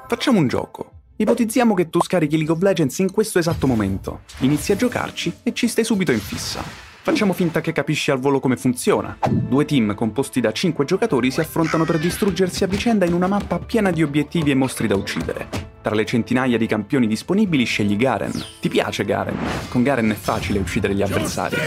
[0.07, 0.94] Facciamo un gioco.
[1.17, 5.53] Ipotizziamo che tu scarichi League of Legends in questo esatto momento, inizi a giocarci e
[5.53, 6.94] ci stai subito in fissa.
[7.05, 9.15] Facciamo finta che capisci al volo come funziona.
[9.29, 13.59] Due team composti da 5 giocatori si affrontano per distruggersi a vicenda in una mappa
[13.59, 15.47] piena di obiettivi e mostri da uccidere.
[15.83, 18.31] Tra le centinaia di campioni disponibili scegli Garen.
[18.59, 19.37] Ti piace Garen?
[19.69, 21.57] Con Garen è facile uccidere gli avversari.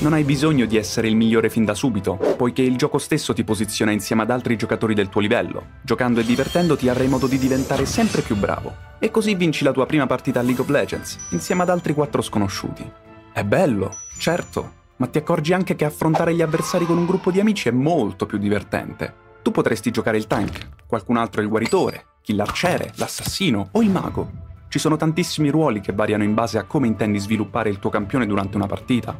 [0.00, 3.44] Non hai bisogno di essere il migliore fin da subito, poiché il gioco stesso ti
[3.44, 5.66] posiziona insieme ad altri giocatori del tuo livello.
[5.82, 8.74] Giocando e divertendoti avrai modo di diventare sempre più bravo.
[8.98, 12.22] E così vinci la tua prima partita a League of Legends, insieme ad altri quattro
[12.22, 13.06] sconosciuti.
[13.32, 17.40] È bello, certo, ma ti accorgi anche che affrontare gli avversari con un gruppo di
[17.40, 19.26] amici è molto più divertente.
[19.42, 24.46] Tu potresti giocare il tank, qualcun altro il guaritore, chi l'arciere, l'assassino o il mago.
[24.68, 28.26] Ci sono tantissimi ruoli che variano in base a come intendi sviluppare il tuo campione
[28.26, 29.18] durante una partita.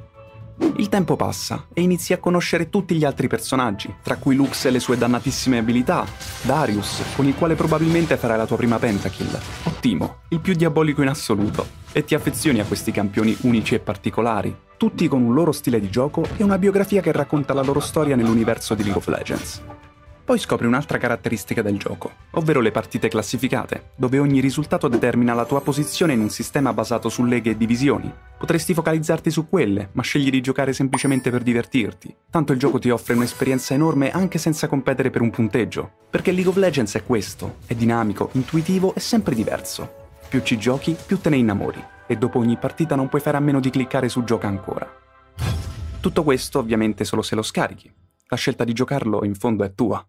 [0.76, 4.70] Il tempo passa e inizi a conoscere tutti gli altri personaggi, tra cui Lux e
[4.70, 6.04] le sue dannatissime abilità,
[6.42, 11.02] Darius, con il quale probabilmente farai la tua prima pentakill, o Timo, il più diabolico
[11.02, 15.50] in assoluto, e ti affezioni a questi campioni unici e particolari, tutti con un loro
[15.52, 19.08] stile di gioco e una biografia che racconta la loro storia nell'universo di League of
[19.08, 19.60] Legends.
[20.24, 25.46] Poi scopri un'altra caratteristica del gioco, ovvero le partite classificate, dove ogni risultato determina la
[25.46, 28.12] tua posizione in un sistema basato su leghe e divisioni.
[28.38, 32.14] Potresti focalizzarti su quelle, ma scegli di giocare semplicemente per divertirti.
[32.30, 35.90] Tanto il gioco ti offre un'esperienza enorme anche senza competere per un punteggio.
[36.08, 39.90] Perché League of Legends è questo, è dinamico, intuitivo e sempre diverso.
[40.28, 41.96] Più ci giochi, più te ne innamori.
[42.10, 44.90] E dopo ogni partita non puoi fare a meno di cliccare su gioca ancora.
[46.00, 47.92] Tutto questo ovviamente solo se lo scarichi.
[48.28, 50.04] La scelta di giocarlo in fondo è tua.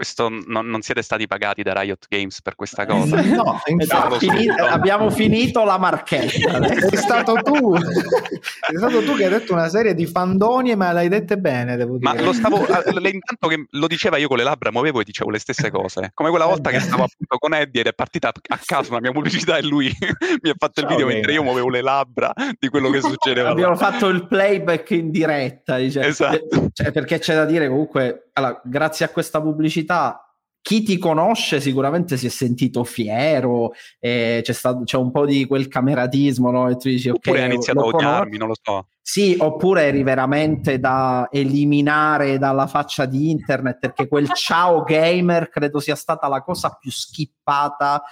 [0.00, 3.20] Questo non, non, siete stati pagati da Riot Games per questa cosa.
[3.20, 6.66] No, infatti, finito, abbiamo finito la marchetta.
[6.88, 7.76] Sei stato tu.
[7.76, 11.98] Sei stato tu che hai detto una serie di fandonie, ma l'hai dette bene, devo
[11.98, 12.14] dire.
[12.14, 15.38] Ma lo stavo intanto che lo diceva io con le labbra muovevo e dicevo le
[15.38, 16.12] stesse cose.
[16.14, 19.12] Come quella volta che stavo appunto con Eddie ed è partita a caso una mia
[19.12, 19.94] pubblicità e lui
[20.40, 21.16] mi ha fatto il video okay.
[21.16, 23.50] mentre io muovevo le labbra di quello che succedeva.
[23.50, 26.00] Abbiamo fatto il playback in diretta, dice.
[26.06, 26.70] esatto.
[26.72, 30.29] Cioè, perché c'è da dire comunque allora, grazie a questa pubblicità
[30.62, 35.46] chi ti conosce sicuramente si è sentito fiero, eh, c'è, stato, c'è un po' di
[35.46, 36.68] quel cameratismo, no?
[36.68, 38.86] E tu dici, oppure okay, hai iniziato a odiarmi, non lo so.
[39.02, 45.80] Sì, oppure eri veramente da eliminare dalla faccia di internet, perché quel ciao gamer credo
[45.80, 48.02] sia stata la cosa più skippata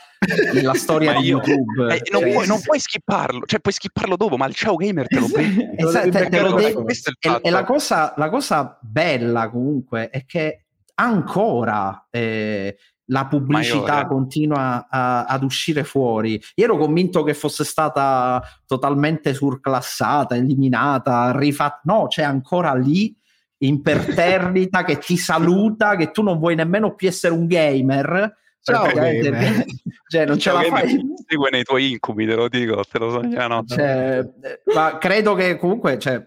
[0.52, 1.94] nella storia di YouTube.
[1.94, 5.06] Eh, non, cioè, puoi, non, puoi, skipparlo, cioè puoi skipparlo dopo, ma il ciao gamer
[5.06, 5.68] te lo prendi.
[5.76, 6.92] esatto, te, te lo devi.
[7.20, 10.67] E, e la, cosa, la cosa bella comunque è che
[10.98, 12.76] ancora eh,
[13.10, 16.40] la pubblicità continua a, ad uscire fuori.
[16.56, 21.80] Io ero convinto che fosse stata totalmente surclassata, eliminata, rifatta.
[21.84, 23.16] No, c'è ancora lì
[23.60, 28.36] imperterrita che ti saluta, che tu non vuoi nemmeno più essere un gamer.
[28.60, 29.64] Ciao, gamer.
[30.08, 31.00] cioè, non ce la fai.
[31.26, 33.64] Segue nei tuoi incubi, te lo dico, te lo sognano.
[33.64, 34.26] Cioè,
[34.74, 36.22] ma credo che comunque, cioè,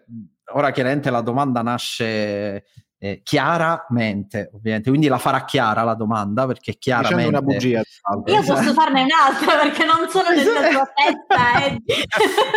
[0.53, 2.65] ora chiaramente la domanda nasce
[3.03, 4.89] eh, chiaramente, ovviamente.
[4.89, 7.15] Quindi la farà chiara la domanda perché chiaramente...
[7.15, 7.81] Dicendo una bugia.
[8.31, 11.65] Io posso farne un'altra perché non sono nella tua testa.
[11.65, 11.81] Eh.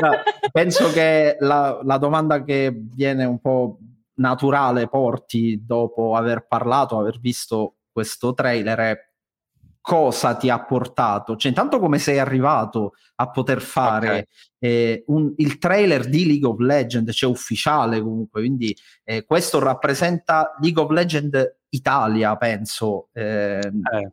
[0.02, 0.10] No,
[0.52, 3.78] penso che la, la domanda che viene un po'
[4.16, 8.98] naturale porti dopo aver parlato, aver visto questo trailer è
[9.84, 14.26] cosa ti ha portato, cioè intanto come sei arrivato a poter fare okay.
[14.60, 20.56] eh, un, il trailer di League of Legends, cioè ufficiale comunque, quindi eh, questo rappresenta
[20.62, 24.12] League of Legends Italia, penso, eh, eh.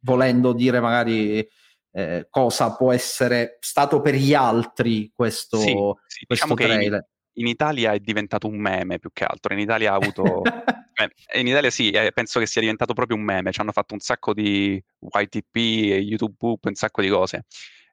[0.00, 1.46] volendo dire magari
[1.92, 5.68] eh, cosa può essere stato per gli altri questo, sì,
[6.06, 7.06] sì, questo diciamo trailer.
[7.34, 10.40] In Italia è diventato un meme più che altro, in Italia ha avuto
[10.96, 13.94] Eh, in Italia sì, eh, penso che sia diventato proprio un meme, ci hanno fatto
[13.94, 17.44] un sacco di YTP, YouTube Boop, un sacco di cose.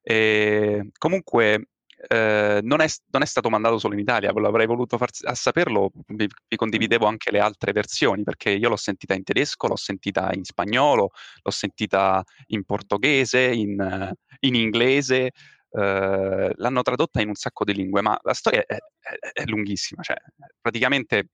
[0.04, 1.68] E, comunque
[2.08, 5.92] eh, non, è, non, è, stato mandato solo in Italia, l'avrei voluto far a saperlo,
[6.08, 10.32] vi, vi, condividevo anche le altre versioni, perché io l'ho sentita in tedesco, l'ho sentita
[10.34, 11.12] in spagnolo,
[11.42, 15.32] l'ho sentita in portoghese, in, in inglese,
[15.72, 20.02] eh, l'hanno tradotta in un sacco di lingue, ma la storia è, è, è lunghissima,
[20.02, 20.18] cioè
[20.60, 21.28] praticamente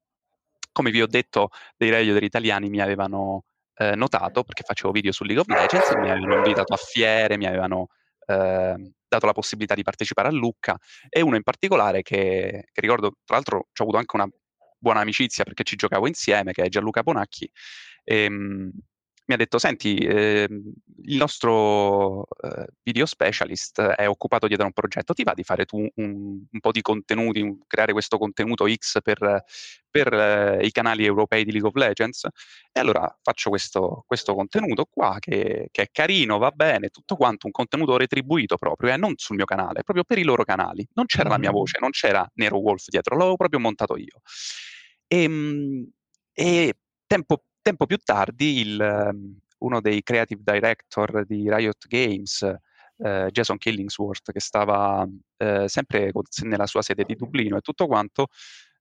[0.77, 3.45] come vi ho detto, dei radio italiani mi avevano
[3.77, 7.47] eh, notato perché facevo video su League of Legends, mi avevano invitato a fiere, mi
[7.47, 7.87] avevano
[8.27, 10.77] eh, dato la possibilità di partecipare a Lucca
[11.09, 14.29] e uno in particolare che, che ricordo, tra l'altro ho avuto anche una
[14.77, 17.49] buona amicizia perché ci giocavo insieme, che è Gianluca Bonacchi.
[18.03, 18.71] E, ehm,
[19.27, 20.47] mi ha detto, senti, eh,
[21.03, 25.65] il nostro eh, video specialist è occupato dietro a un progetto, ti va di fare
[25.65, 29.43] tu un, un po' di contenuti, un, creare questo contenuto X per,
[29.89, 32.25] per eh, i canali europei di League of Legends?
[32.71, 37.47] E allora faccio questo, questo contenuto qua che, che, è carino, va bene, tutto quanto,
[37.47, 40.87] un contenuto retribuito proprio, eh, non sul mio canale, proprio per i loro canali.
[40.93, 41.31] Non c'era mm-hmm.
[41.33, 44.21] la mia voce, non c'era Nero Wolf dietro, l'avevo proprio montato io.
[45.05, 45.91] E, ehm,
[46.31, 46.73] e
[47.05, 52.41] tempo tempo più tardi il, ehm, uno dei creative director di Riot Games,
[52.99, 56.11] eh, Jason Killingsworth, che stava eh, sempre
[56.43, 58.27] nella sua sede di Dublino e tutto quanto,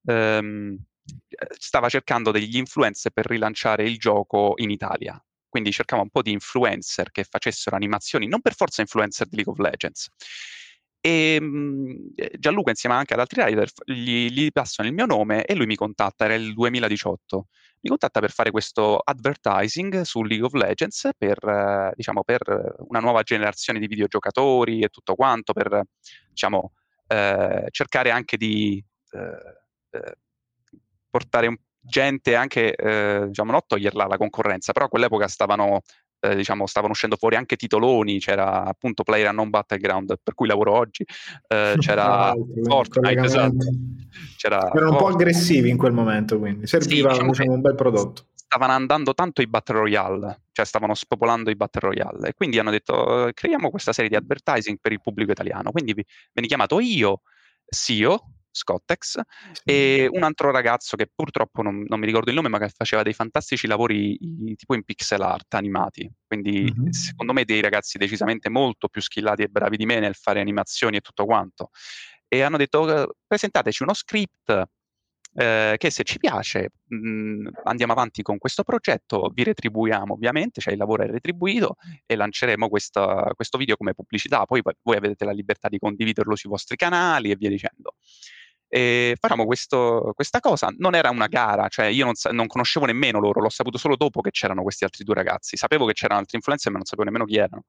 [0.05, 0.79] ehm,
[1.59, 5.21] stava cercando degli influencer per rilanciare il gioco in Italia.
[5.49, 9.53] Quindi cercava un po' di influencer che facessero animazioni, non per forza influencer di League
[9.53, 10.09] of Legends.
[11.01, 15.55] E mh, Gianluca, insieme anche ad altri writer, gli, gli passano il mio nome e
[15.55, 17.47] lui mi contatta, era il 2018
[17.87, 22.99] mi contatta per fare questo advertising su League of Legends per, eh, diciamo, per una
[22.99, 25.83] nuova generazione di videogiocatori e tutto quanto, per
[26.29, 26.73] diciamo,
[27.07, 30.17] eh, cercare anche di eh, eh
[31.09, 35.81] portare un, gente anche, eh, diciamo, non toglierla la concorrenza, però a quell'epoca stavano
[36.35, 41.05] diciamo, stavano uscendo fuori anche titoloni, c'era appunto Player Non Battleground, per cui lavoro oggi,
[41.47, 43.67] eh, c'era Fortnite, esatto.
[44.37, 47.75] C'era Erano un po' aggressivi in quel momento, quindi serviva sì, diciamo diciamo, un bel
[47.75, 48.27] prodotto.
[48.35, 52.71] Stavano andando tanto i Battle Royale, cioè stavano spopolando i Battle Royale, e quindi hanno
[52.71, 55.71] detto creiamo questa serie di advertising per il pubblico italiano.
[55.73, 55.95] Quindi
[56.33, 57.23] venne chiamato io,
[57.69, 59.21] CEO, Scottex,
[59.53, 59.63] sì.
[59.65, 63.03] e un altro ragazzo che purtroppo non, non, mi ricordo il nome, ma che faceva
[63.03, 64.17] dei fantastici lavori
[64.57, 66.11] tipo in pixel art animati.
[66.27, 66.89] Quindi, mm-hmm.
[66.89, 70.97] secondo me, dei ragazzi decisamente molto più skillati e bravi di me nel fare animazioni
[70.97, 71.69] e tutto quanto.
[72.29, 74.65] E hanno detto: presentateci uno script.
[75.39, 80.63] Eh, che se ci piace mh, mm, andiamo avanti con questo progetto, vi retribuiamo ovviamente,
[80.63, 85.27] cioè il lavoro è retribuito e lanceremo questa, questo video come pubblicità, poi voi avete
[85.27, 87.97] la libertà di condividerlo sui vostri canali e via dicendo
[88.69, 90.69] e facciamo questo, questa cosa.
[90.79, 94.21] Non era una gara, cioè io non, non, conoscevo nemmeno loro, l'ho saputo solo dopo
[94.21, 95.57] che c'erano questi altri due ragazzi.
[95.57, 97.65] Sapevo che c'erano altri influencer, ma non sapevo nemmeno chi erano.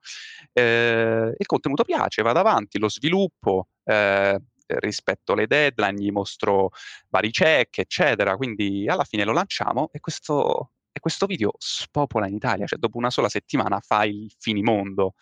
[0.54, 3.68] Eh, il contenuto piace, vado avanti, lo sviluppo.
[3.84, 6.72] Eh, rispetto alle deadline, gli mostro
[7.10, 8.36] vari check, eccetera.
[8.36, 12.98] Quindi alla fine lo lanciamo e questo, e questo video spopola in Italia, cioè dopo
[12.98, 15.14] una sola settimana fa il finimondo.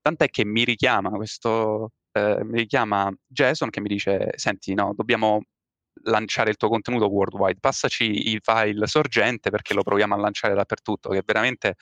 [0.00, 5.42] Tant'è che mi richiama questo, eh, mi richiama Jason che mi dice, senti, no, dobbiamo
[6.04, 11.10] lanciare il tuo contenuto worldwide, passaci il file sorgente perché lo proviamo a lanciare dappertutto,
[11.10, 11.74] che veramente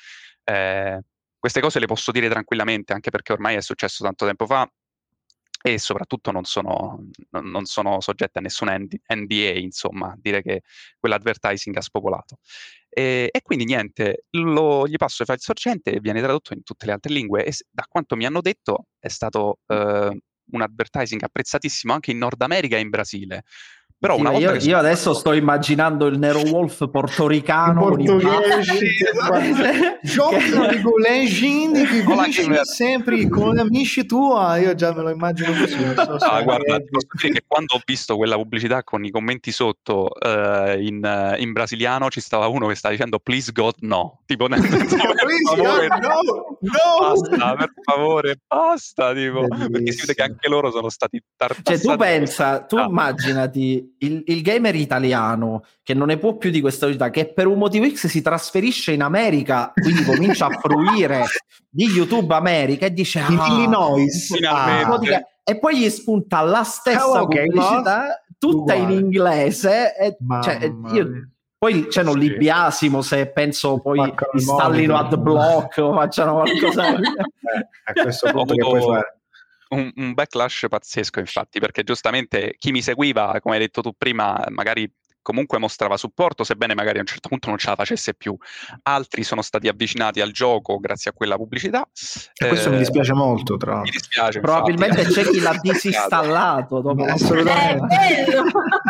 [0.44, 1.00] eh,
[1.38, 4.68] queste cose le posso dire tranquillamente, anche perché ormai è successo tanto tempo fa
[5.62, 10.62] e soprattutto non sono, non sono soggette a nessun NDA, insomma, dire che
[10.98, 12.38] quell'advertising ha spopolato.
[12.88, 16.86] E, e quindi niente, lo, gli passo il file sorgente e viene tradotto in tutte
[16.86, 20.20] le altre lingue e da quanto mi hanno detto è stato eh,
[20.52, 23.44] un advertising apprezzatissimo anche in Nord America e in Brasile.
[24.02, 28.86] Però Sì, una io, io adesso sto immaginando il Nero Wolf portoricano con i portoghesi,
[29.28, 29.62] baffi.
[30.02, 30.50] Giochi
[32.32, 32.66] Che- gamer.
[32.66, 34.56] sempre con gli amici tua.
[34.56, 35.76] Io già me lo immagino così.
[35.94, 40.12] so Ah, guarda, posso dire che quando ho visto quella pubblicità con i commenti sotto
[40.18, 44.48] eh, in, eh, in brasiliano ci stava uno che stava dicendo please God no, tipo
[44.48, 44.96] nel senso,
[45.46, 46.98] favore, no, no.
[46.98, 51.86] basta, per favore, basta, tipo, perché si vede che anche loro sono stati Cioè, tartassati.
[51.86, 52.86] tu pensa, tu Ah.
[52.86, 57.46] immaginati il, il gamer italiano che non ne può più di questa velocità, che per
[57.46, 61.24] un motivo X si trasferisce in America, quindi comincia a fruire
[61.68, 64.30] di YouTube America e dice In ah, Illinois.
[64.48, 65.00] Ah,
[65.44, 69.00] e poi gli spunta la stessa Oh, pubblicità, tutta in Uguale.
[69.00, 69.96] inglese.
[69.96, 71.28] E, cioè, io-
[71.58, 72.18] poi c'è non Sì.
[72.28, 75.18] li biasimo se penso poi Spaccano installino monitor.
[75.18, 76.84] adblock o facciano qualcosa.
[77.54, 79.20] Eh, a questo punto che puoi fare?
[79.72, 84.42] Un, un backlash pazzesco, infatti, perché giustamente chi mi seguiva, come hai detto tu prima,
[84.48, 84.90] magari
[85.22, 88.36] comunque mostrava supporto, sebbene magari a un certo punto non ce la facesse più.
[88.82, 91.86] Altri sono stati avvicinati al gioco grazie a quella pubblicità.
[92.34, 93.92] E questo mi Eh, dispiace molto, tra Mi l'altro.
[93.98, 94.40] dispiace.
[94.40, 95.14] Probabilmente infatti.
[95.24, 97.96] c'è chi l'ha disinstallato dopo assolutamente.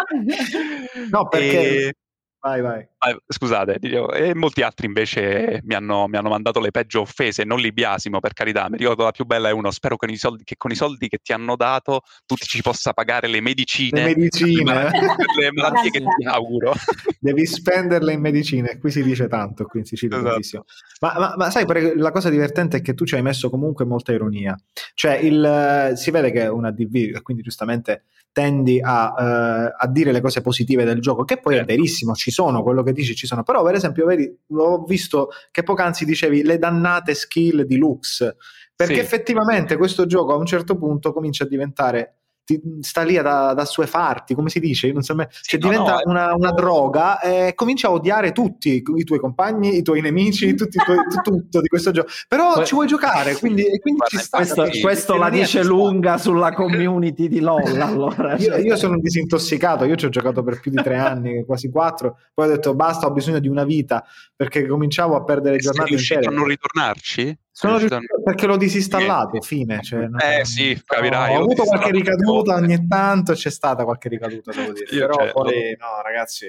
[1.10, 1.86] No, perché...
[1.88, 1.94] E-
[2.40, 2.84] Vai, vai.
[3.04, 7.42] Ah, scusate, dicevo, e molti altri invece mi hanno, mi hanno mandato le peggio offese,
[7.42, 10.14] non li biasimo per carità, mi ricordo la più bella è uno, spero che, con
[10.14, 13.26] i soldi, che con i soldi che ti hanno dato tu ti ci possa pagare
[13.26, 14.72] le medicine, Le medicine.
[14.92, 16.72] per le malattie che ti auguro.
[17.18, 20.30] Devi spenderle in medicine, qui si dice tanto, qui in Sicilia Esatto.
[20.30, 20.64] tantissimo.
[21.00, 21.64] Ma, ma- ma sai,
[21.96, 24.56] la cosa divertente è che tu ci hai messo comunque molta ironia.
[24.94, 29.86] Cioè, il, si vede che è una DV, e quindi giustamente tendi a, eh, a
[29.88, 31.72] dire le cose positive del gioco, che poi è Certo.
[31.72, 33.42] verissimo, ci sono, quello che dici ci sono.
[33.42, 38.34] Però, per esempio, vedi, ho visto che poc'anzi dicevi le dannate skill di Lux,
[38.74, 39.00] perché Sì.
[39.00, 42.21] effettivamente questo gioco a un certo punto comincia a diventare
[42.60, 44.92] ti- sta lì da, da suefarti, come si dice?
[44.92, 48.82] Non so me- cioè, no, diventa no, una, una droga e comincia a odiare tutti
[48.96, 52.08] i tuoi compagni, i tuoi nemici, tutti i tuoi, tu- tutto di questo gioco.
[52.28, 54.36] Però Que- ci vuoi giocare, quindi, e quindi Guarda, ci sta.
[54.38, 54.82] questo, capisci?
[54.82, 57.60] questo la dice lunga sulla community di LOL.
[57.80, 61.44] Allora, Io, Cioè, io sono disintossicato, io ci ho giocato per più di tre anni,
[61.44, 65.54] quasi quattro, poi ho detto basta, ho bisogno di una vita, perché cominciavo a perdere
[65.60, 66.34] Sei giornate riuscito intere.
[66.34, 67.38] a non ritornarci?
[67.54, 69.82] Sono riuscito perché l'ho disinstallato, fine.
[69.82, 74.08] Cioè, non- Eh sì, capirai, Ho l'ho avuto qualche ricaduta ogni tanto, c'è stata qualche
[74.08, 74.86] ricaduta, devo dire.
[74.86, 76.46] Però cioè, poi, no, ragazzi,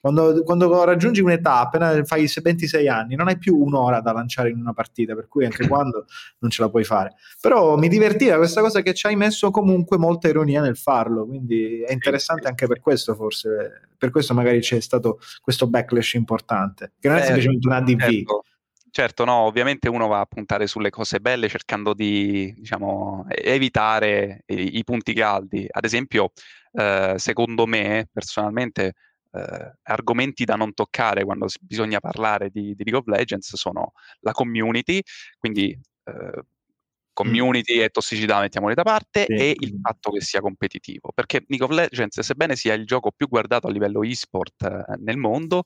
[0.00, 4.58] quando, quando raggiungi un'età, appena fai 26 anni, non hai più un'ora da lanciare in
[4.58, 6.06] una partita, per cui anche quando
[6.38, 7.14] non ce la puoi fare.
[7.40, 11.82] Però mi divertiva questa cosa che ci hai messo comunque molta ironia nel farlo, quindi
[11.82, 13.90] è interessante anche per questo, forse.
[13.96, 18.00] Per questo magari c'è stato questo backlash importante, che non è Eh, semplicemente una DV.
[18.00, 18.44] Certo,
[18.92, 24.78] certo, no, ovviamente uno va a puntare sulle cose belle cercando di, diciamo, evitare i,
[24.78, 25.66] i punti caldi.
[25.68, 26.32] Ad esempio,
[26.72, 28.94] eh, secondo me, personalmente,
[29.32, 34.32] eh, argomenti da non toccare quando bisogna parlare di, di League of Legends sono la
[34.32, 35.00] community,
[35.38, 35.70] quindi
[36.04, 36.42] eh,
[37.12, 39.32] community e tossicità mettiamoli da parte, Sì.
[39.34, 41.10] e il fatto che sia competitivo.
[41.14, 45.16] Perché League of Legends, sebbene sia il gioco più guardato a livello e-sport eh, nel
[45.16, 45.62] mondo,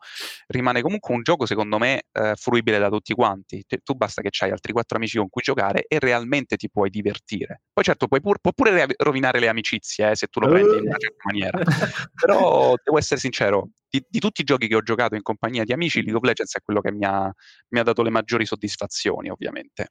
[0.49, 3.63] rimane comunque un gioco, secondo me, eh, fruibile da tutti quanti.
[3.67, 6.91] Cioè, tu basta che hai altri quattro amici con cui giocare e realmente ti puoi
[6.91, 7.63] divertire.
[7.73, 10.77] Poi certo, puoi pur- può pure re- rovinare le amicizie eh, se tu lo prendi
[10.77, 11.59] in una certa maniera.
[12.15, 15.73] Però devo essere sincero, di, di tutti i giochi che ho giocato in compagnia di
[15.73, 17.33] amici, League of Legends è quello che mi ha,
[17.69, 19.89] mi ha dato le maggiori soddisfazioni, ovviamente.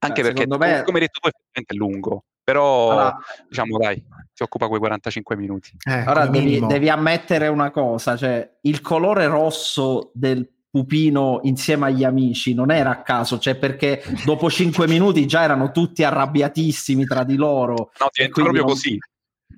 [0.00, 2.24] Anche Eh, perché, secondo tu- me- come hai detto tu, effettivamente è lungo.
[2.48, 5.70] Però, Allora- diciamo, dai, ti occupa quei 45 minuti.
[5.86, 12.04] Eh, Ora devi, devi ammettere una cosa, cioè il colore rosso del pupino insieme agli
[12.04, 17.22] amici non era a caso, cioè perché dopo cinque minuti già erano tutti arrabbiatissimi tra
[17.24, 17.90] di loro.
[17.98, 18.98] No, diventa proprio non- così.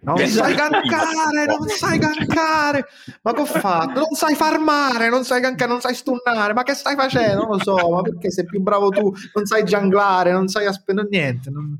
[0.03, 2.85] Non sai gankare, non sai gankare.
[3.23, 4.01] Ma che ho fatto?
[4.01, 6.53] Non sai farmare, non sai gankare, non sai stunnare.
[6.55, 7.43] Ma che stai facendo?
[7.43, 9.13] Non lo so, ma perché sei più bravo tu?
[9.35, 11.51] Non sai gianglare, non sai aspettare niente.
[11.51, 11.79] non-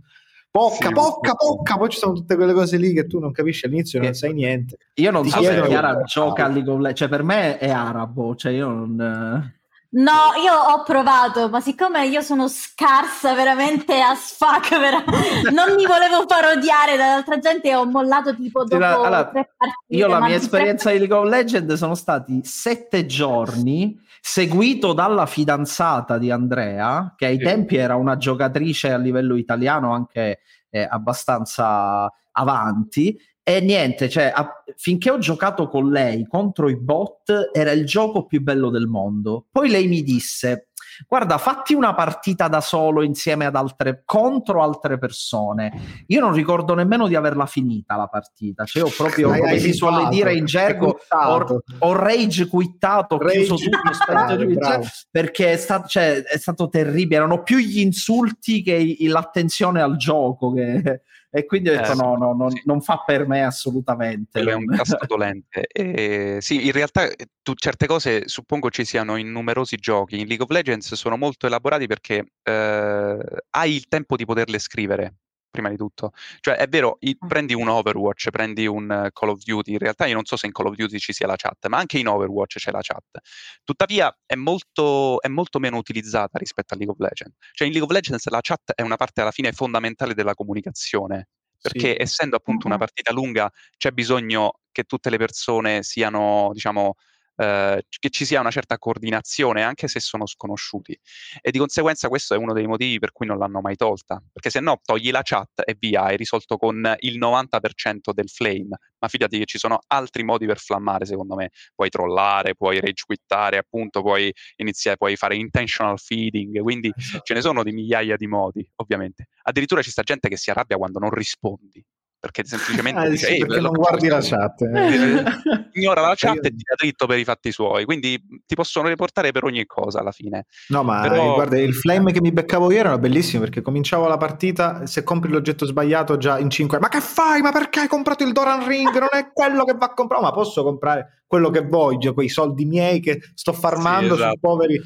[0.53, 1.77] Pocca, Sì, pocca, pocca.
[1.77, 4.79] Poi ci sono tutte quelle cose lì che tu non capisci all'inizio, non sai niente.
[4.95, 6.03] Io non Ti so se Chiara Ah.
[6.03, 9.55] gioca a League of Legends, cioè per me è arabo, cioè io non...
[9.93, 15.03] No, io ho provato, ma siccome io sono scarsa veramente a sfac, vera-
[15.51, 19.97] non mi volevo far odiare dall'altra gente, ho mollato tipo dopo la- allora, tre partite.
[19.97, 25.27] Io la mia tre esperienza di League of Legends sono stati sette giorni seguito dalla
[25.27, 27.43] fidanzata di Andrea, che ai Sì.
[27.45, 30.39] tempi era una giocatrice a livello italiano anche
[30.71, 33.19] eh, abbastanza avanti.
[33.43, 38.27] E niente, cioè, a- finché ho giocato con lei contro i bot era il gioco
[38.27, 39.47] più bello del mondo.
[39.51, 40.69] Poi lei mi disse:
[41.09, 46.05] guarda, fatti una partita da solo insieme ad altre, contro altre persone.
[46.09, 49.61] Io non ricordo nemmeno di averla finita la partita, cioè ho proprio, Hai- come hai
[49.61, 54.59] si suole quittato, dire in gergo, ho, ho rage quittato, ho chiuso tutto, bravo, tutto,
[54.59, 54.85] bravo.
[55.11, 60.53] perché è stato, cioè, è stato terribile, erano più gli insulti che l'attenzione al gioco
[60.53, 62.63] che- e quindi ho detto Eh, no, no, non, sì.
[62.65, 64.41] non fa per me assolutamente.
[64.41, 65.67] È un tasto dolente.
[65.81, 70.21] E, sì, in realtà eh, tu, certe cose suppongo ci siano in numerosi giochi.
[70.21, 73.19] In League of Legends sono molto elaborati perché eh,
[73.51, 75.15] hai il tempo di poterle scrivere,
[75.51, 76.13] prima di tutto.
[76.41, 77.27] Cioè, è vero, i- Ah.
[77.27, 80.47] prendi un Overwatch, prendi un eh, Call of Duty, in realtà io non so se
[80.47, 83.19] in Call of Duty ci sia la chat, ma anche in Overwatch c'è la chat.
[83.65, 87.37] Tuttavia è molto, è molto meno utilizzata rispetto a League of Legends.
[87.53, 91.29] Cioè, in League of Legends la chat è una parte alla fine fondamentale della comunicazione
[91.61, 91.97] perché Sì.
[92.03, 96.95] essendo appunto una partita lunga c'è bisogno che tutte le persone siano, diciamo,
[97.41, 100.99] eh, che ci sia una certa coordinazione anche se sono sconosciuti.
[101.41, 104.23] E di conseguenza questo è uno dei motivi per cui non l'hanno mai tolta.
[104.31, 108.79] Perché se no togli la chat e via hai risolto con il 90% del flame.
[108.99, 111.51] Ma fidati che ci sono altri modi per flammare secondo me.
[111.75, 116.61] Puoi trollare, puoi rage quittare appunto, puoi iniziare, puoi fare intentional feeding.
[116.61, 119.29] Quindi ce ne sono di migliaia di modi, ovviamente.
[119.45, 121.83] Addirittura ci sta gente che si arrabbia quando non rispondi,
[122.21, 124.37] perché semplicemente Eh, dice, sì, "Ehi, perché non guardi la questo".
[124.37, 124.61] chat.
[124.61, 124.69] Eh,
[125.73, 129.45] Ignora la chat e tira dritto per i fatti suoi, quindi ti possono riportare per
[129.45, 130.45] ogni cosa alla fine.
[130.69, 134.07] No, ma Però- eh, guarda, il flame che mi beccavo io era bellissimo perché cominciavo
[134.07, 137.41] la partita, se compri l'oggetto sbagliato già in 5, ma che fai?
[137.41, 138.93] Ma perché hai comprato il Doran Ring?
[138.99, 143.01] Non è quello che va comprato, ma posso comprare quello che voglio, quei soldi miei
[143.01, 144.33] che sto farmando Sì, esatto.
[144.35, 144.81] su poveri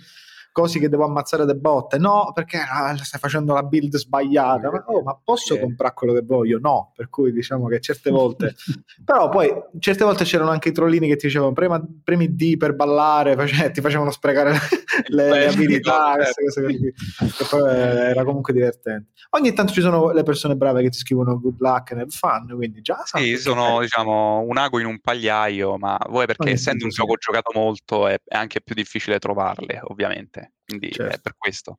[0.55, 1.98] cosi che devo ammazzare de botte.
[1.98, 4.70] No, perché ah, stai facendo la build sbagliata.
[4.70, 5.61] Ma, oh, ma posso Sì.
[5.61, 6.59] comprare quello che voglio?
[6.61, 8.55] No, per cui diciamo che certe volte
[9.05, 12.74] però poi certe volte c'erano anche i trollini che ti dicevano prema, premi D per
[12.76, 14.52] ballare, face- ti facevano sprecare
[15.09, 16.86] le, le Eh, abilità, queste cose così.
[16.86, 19.11] E poi eh, era comunque divertente.
[19.30, 22.80] Ogni tanto ci sono le persone brave che ti scrivono good luck nel fan, quindi
[22.80, 26.84] già Sì, che sono diciamo un ago in un pagliaio, ma vuoi perché Ogni essendo
[26.84, 26.98] un sì.
[27.00, 30.43] gioco giocato molto è, è anche più difficile trovarle, ovviamente.
[30.64, 31.14] Quindi Certo.
[31.16, 31.78] è per questo.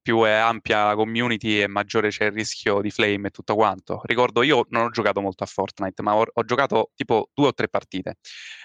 [0.00, 4.00] Più è ampia la community e maggiore c'è il rischio di flame e tutto quanto.
[4.04, 7.52] Ricordo, io non ho giocato molto a Fortnite, ma ho, ho giocato tipo due o
[7.52, 8.16] tre partite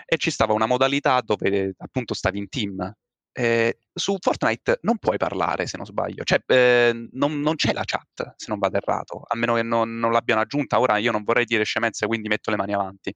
[0.06, 2.94] e ci stava una modalità dove appunto stavi in team.
[3.36, 7.82] Eh, su Fortnite non puoi parlare se non sbaglio, cioè eh, non, non c'è la
[7.84, 10.80] chat se non vado errato, a meno che non, non l'abbiano aggiunta.
[10.80, 13.14] Ora io non vorrei dire scemenze, quindi metto le mani avanti.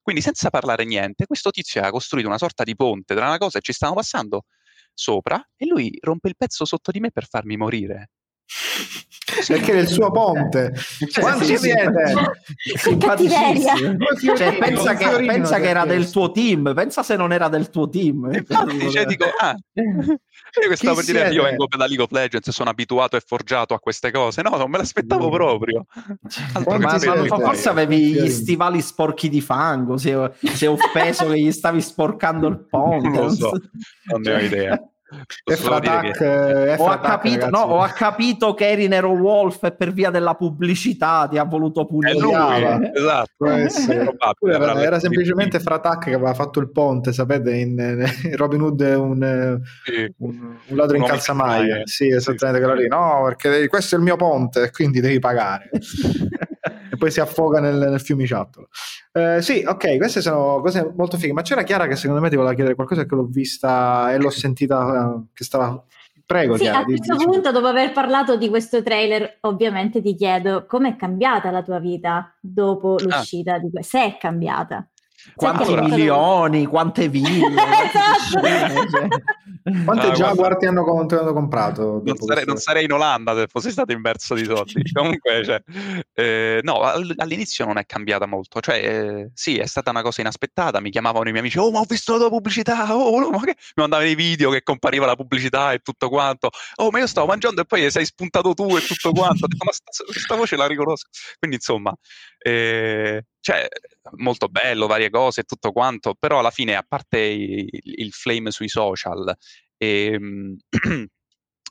[0.00, 3.58] Quindi senza parlare niente, questo tizio ha costruito una sorta di ponte tra una cosa
[3.58, 4.44] e ci stavamo passando
[4.96, 8.10] sopra e lui rompe il pezzo sotto di me per farmi morire.
[9.46, 10.72] Perché è il suo ponte.
[11.10, 11.90] Cioè, Quanti sì, siete?
[12.76, 13.28] Fiori-
[14.36, 17.88] Cioè, pensa, che, pensa che era del tuo team, pensa se non era del tuo
[17.88, 18.32] team.
[18.32, 21.34] Infatti, cioè, dico, ah, io che stavo per dire, siete?
[21.34, 24.42] io vengo da League of Legends, sono abituato e forgiato a queste cose.
[24.42, 25.32] No, non me l'aspettavo Mm.
[25.32, 25.86] proprio.
[26.28, 26.98] Che Ma, ma
[27.38, 30.16] forse avevi gli stivali sporchi di fango, si è
[30.68, 33.08] offeso che gli stavi sporcando il ponte.
[33.16, 33.50] Non lo so,
[34.04, 34.80] non ne ho idea.
[35.44, 35.54] Che-
[36.74, 41.26] è Ho capito, no, ho capito che eri Nero Wolf e per via della pubblicità
[41.30, 42.16] ti ha voluto punire.
[42.94, 43.46] esatto.
[43.46, 44.14] Essere.
[44.18, 45.60] Avrà era, era semplicemente.
[45.60, 47.78] Fratac che aveva fatto il ponte, sapete, in,
[48.24, 50.14] in Robin Hood è un, eh, Sì.
[50.18, 51.80] un, un ladro in calzamaglia.
[51.84, 52.88] Sì, esattamente quello lì.
[52.88, 55.70] No, perché questo è il mio ponte, quindi devi pagare.
[56.96, 58.68] e poi si affoga nel, nel fiumiciattolo.
[59.12, 61.32] Eh, sì, ok, queste sono cose molto fighe.
[61.32, 64.30] Ma c'era Chiara che secondo me ti voleva chiedere qualcosa che l'ho vista e l'ho
[64.30, 65.82] sentita eh, che stava.
[66.24, 66.78] Prego, Sì, Chiara.
[66.80, 67.24] a questo dici.
[67.26, 72.34] punto, dopo aver parlato di questo trailer, ovviamente ti chiedo com'è cambiata la tua vita
[72.40, 73.96] dopo l'uscita di questo?
[73.98, 74.88] Se è cambiata.
[75.34, 77.48] Quanti che- milioni, quante ville,
[78.32, 79.08] quante Esatto.
[79.84, 82.00] Quante Ah, Jaguar ti hanno, hanno comprato?
[82.04, 84.82] Non sarei, non sarei in Olanda se fossi stato immerso di soldi.
[84.92, 85.60] Comunque, cioè,
[86.14, 88.60] eh, no, all- all'inizio non è cambiata molto.
[88.60, 90.80] Cioè, eh, sì, è stata una cosa inaspettata.
[90.80, 92.94] Mi chiamavano i miei amici, oh, ma ho visto la tua pubblicità.
[92.94, 93.56] Oh, no, ma che...
[93.56, 96.50] Mi mandavano i video che compariva la pubblicità e tutto quanto.
[96.76, 99.46] Oh, ma io stavo mangiando e poi sei spuntato tu e tutto quanto.
[99.46, 101.08] Ho detto, ma sta, questa voce la riconosco.
[101.38, 101.92] Quindi, insomma,
[102.38, 103.68] eh, cioè,
[104.16, 106.14] molto bello, varie cose e tutto quanto.
[106.18, 109.32] Però alla fine, a parte il, il flame sui social,
[109.78, 110.18] e,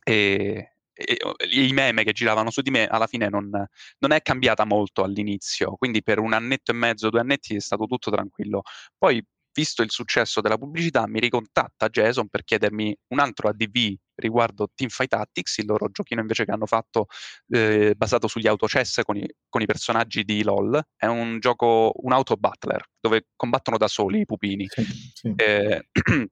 [0.05, 1.17] e- e-
[1.51, 5.75] i meme che giravano su di me alla fine non, non è cambiata molto all'inizio,
[5.75, 8.61] quindi per un annetto e mezzo, due annetti è stato tutto tranquillo.
[8.97, 9.21] Poi,
[9.55, 15.09] visto il successo della pubblicità, mi ricontatta Jason per chiedermi un altro ADV riguardo Teamfight
[15.09, 17.07] Tactics, il loro giochino invece che hanno fatto
[17.49, 20.81] eh, basato sugli autochess con i, con i personaggi di LOL.
[20.95, 24.67] È un gioco, un auto battler, dove combattono da soli i pupini.
[24.69, 25.33] Sì, sì.
[25.35, 25.87] Eh,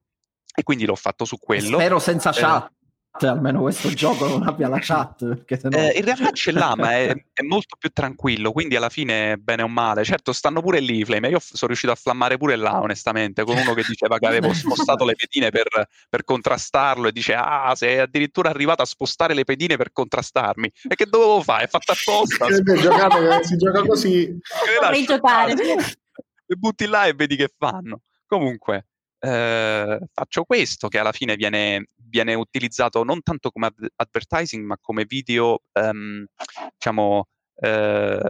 [0.56, 1.78] e quindi l'ho fatto su quello.
[1.78, 2.72] Spero senza Eh, chat.
[3.20, 5.26] Almeno questo gioco non abbia la chat.
[5.26, 5.78] Perché sennò...
[5.78, 9.62] Eh, in realtà ce l'ha, ma è, è, molto più tranquillo, quindi alla fine bene
[9.62, 10.04] o male.
[10.04, 11.28] Certo, stanno pure lì i flame.
[11.28, 15.04] Io sono riuscito a flammare pure là, onestamente, con uno che diceva che avevo spostato
[15.04, 19.76] le pedine per, per, contrastarlo e dice, ah, sei addirittura arrivato a spostare le pedine
[19.76, 20.70] per contrastarmi.
[20.88, 21.64] E che dovevo fare?
[21.64, 22.46] È fatta apposta.
[22.48, 24.38] giocato, si gioca così.
[24.80, 25.54] Dovrei giocare.
[26.46, 28.02] Le butti là e vedi che fanno.
[28.26, 28.86] Comunque,
[29.24, 34.78] eh, faccio questo che alla fine viene, viene, utilizzato non tanto come ad- advertising ma
[34.80, 36.24] come video um,
[36.72, 38.20] diciamo eh,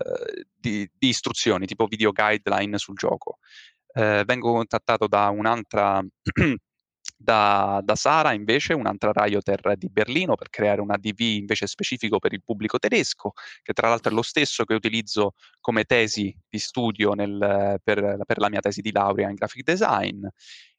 [0.55, 3.39] di, di, istruzioni tipo video guideline sul gioco.
[3.93, 6.03] Eh, vengo contattato da un'altra
[7.17, 12.33] da, da, Sara invece un'altra Rioter di Berlino per creare una DV invece specifico per
[12.33, 13.33] il pubblico tedesco
[13.63, 18.39] che tra l'altro è lo stesso che utilizzo come tesi di studio nel, per, per
[18.39, 20.27] la mia tesi di laurea in graphic design.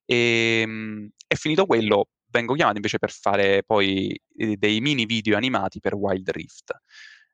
[0.05, 5.37] E, ehm, è finito quello, vengo chiamato invece per fare poi eh, dei mini video
[5.37, 6.73] animati per Wild Rift.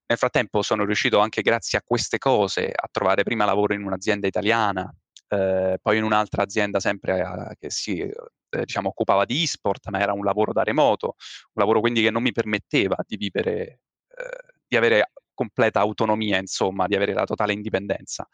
[0.06, 4.28] Nel frattempo sono riuscito anche grazie a queste cose a trovare prima lavoro in un'azienda
[4.28, 4.94] italiana,
[5.28, 8.12] eh, poi in un'altra azienda sempre eh, che si eh,
[8.50, 12.22] diciamo, occupava di e-sport, ma era un lavoro da remoto, un lavoro quindi che non
[12.22, 13.80] mi permetteva di vivere,
[14.10, 18.28] eh, di avere completa autonomia, insomma, di avere la totale indipendenza.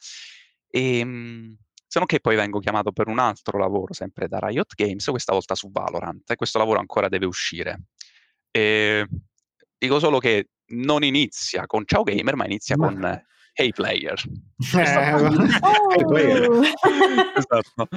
[0.67, 1.57] E, ehm,
[1.97, 5.33] se non che poi vengo chiamato per un altro lavoro, sempre da Riot Games, questa
[5.33, 7.85] volta su Valorant, e questo lavoro ancora deve uscire.
[8.51, 9.07] E
[9.75, 12.87] dico solo che non inizia con Ciao Gamer, ma inizia ma...
[12.87, 14.21] con Hey Player.
[14.75, 14.79] Eh,
[15.97, 16.47] hey player.
[17.35, 17.87] esatto.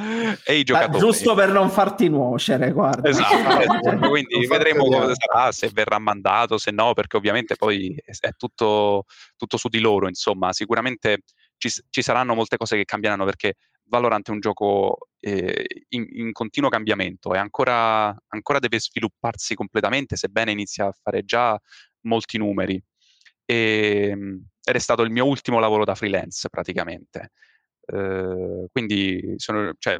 [0.44, 0.98] Hey giocatori.
[0.98, 3.07] giusto per non farti nuocere, guarda.
[3.07, 4.09] Esatto, esatto.
[4.09, 9.05] quindi vedremo come sarà, se verrà mandato, se no, perché ovviamente poi è tutto,
[9.36, 11.24] tutto su di loro, insomma, sicuramente
[11.59, 13.57] ci, ci, saranno molte cose che cambieranno perché
[13.91, 20.16] Valorant è un gioco eh, in, in, continuo cambiamento e ancora, ancora, deve svilupparsi completamente,
[20.16, 21.61] sebbene inizia a fare già
[22.03, 22.82] molti numeri.
[23.45, 27.32] E, ehm, ed è stato il mio ultimo lavoro da freelance praticamente.
[27.86, 29.99] Eh, quindi sono, cioè,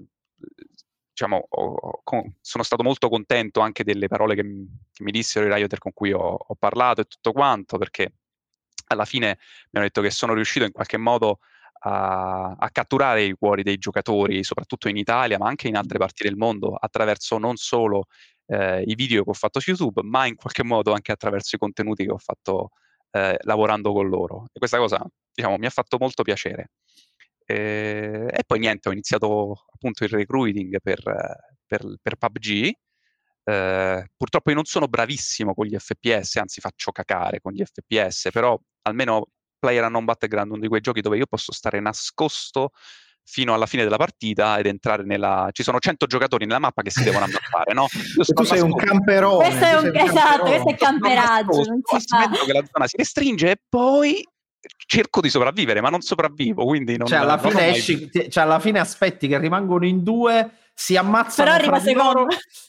[1.11, 4.43] diciamo, ho, ho, sono stato molto contento anche delle parole che,
[4.93, 8.13] che mi dissero i Rioter con cui ho, ho parlato e tutto quanto, perché
[8.87, 11.41] alla fine mi hanno detto che sono riuscito in qualche modo
[11.83, 16.37] a, catturare i cuori dei giocatori, soprattutto in Italia, ma anche in altre parti del
[16.37, 18.07] mondo, attraverso non solo
[18.47, 21.59] eh, i video che ho fatto su YouTube, ma in qualche modo anche attraverso i
[21.59, 22.71] contenuti che ho fatto
[23.11, 24.45] eh, lavorando con loro.
[24.53, 26.71] E questa cosa, diciamo, mi ha fatto molto piacere.
[27.45, 31.03] E, e poi niente, ho iniziato appunto il recruiting per,
[31.67, 32.73] per, per PUBG.
[33.43, 38.29] Eh, purtroppo io non sono bravissimo con gli FPS, anzi faccio cacare con gli FPS,
[38.33, 39.27] però almeno
[39.61, 42.71] Player Unknown Battleground, uno di quei giochi dove io posso stare nascosto
[43.23, 45.51] fino alla fine della partita ed entrare nella...
[45.53, 47.87] Ci sono 100 giocatori nella mappa che si devono ammappare, no?
[48.35, 49.47] tu sei un camperone.
[49.47, 51.63] Questo è un, esatto, questo è camperaggio.
[51.63, 52.29] Non si fa.
[52.29, 54.27] che la zona si restringe e poi
[54.87, 57.07] cerco di sopravvivere, ma non sopravvivo, quindi non...
[57.07, 60.51] Cioè alla, non fine, esci, cioè alla fine aspetti che rimangono in due
[60.81, 62.27] si ammazzano Però arriva secondo.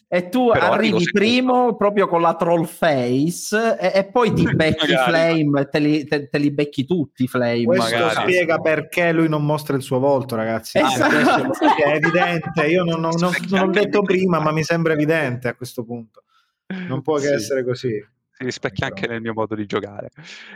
[0.09, 4.93] e tu Però arrivi primo proprio con la troll face e, e poi ti becchi
[4.97, 8.15] Flame te li, te, te li, becchi tutti Flame questo magari.
[8.15, 10.77] spiega perché lui non mostra il suo volto ragazzi.
[10.77, 11.53] Esatto.
[11.85, 12.65] è evidente.
[12.67, 16.23] Io non, non, non, non ho detto prima ma mi sembra evidente a questo punto.
[16.67, 17.33] Non può che sì.
[17.33, 18.07] essere così.
[18.31, 20.09] Si rispecchia anche nel mio modo di giocare.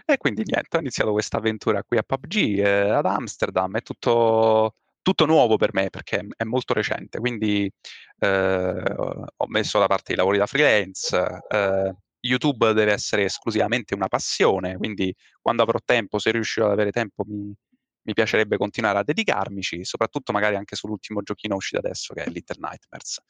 [0.05, 4.75] E quindi niente, ho iniziato questa avventura qui a PUBG, eh, ad Amsterdam, è tutto
[5.05, 7.71] tutto nuovo per me perché è molto recente, quindi
[8.17, 11.15] eh, ho messo da parte i lavori da freelance.
[11.47, 16.89] Eh, YouTube deve essere esclusivamente una passione, quindi quando avrò tempo, se riuscirò ad avere
[16.89, 17.53] tempo, mi,
[18.01, 22.67] mi piacerebbe continuare a dedicarmici, soprattutto magari anche sull'ultimo giochino uscito adesso che è Little
[22.67, 23.21] Nightmares,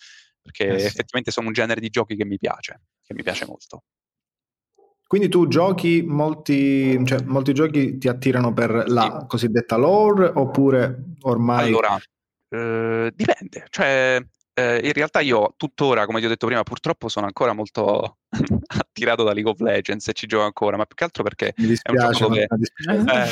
[0.41, 0.85] perché eh sì.
[0.85, 3.83] effettivamente sono un genere di giochi che mi piace, che mi piace molto.
[5.07, 9.27] Quindi tu giochi molti, cioè, molti giochi ti attirano per la sì.
[9.27, 11.67] cosiddetta lore oppure ormai...
[11.67, 11.97] Allora,
[12.49, 14.19] eh, dipende, cioè
[14.57, 18.19] eh, in realtà io tuttora, come ti ho detto prima, purtroppo sono ancora molto
[18.67, 22.01] attirato da League of Legends e ci gioco ancora, ma più che altro perché dispiace,
[22.01, 22.47] è un gioco dove...
[23.11, 23.29] Eh,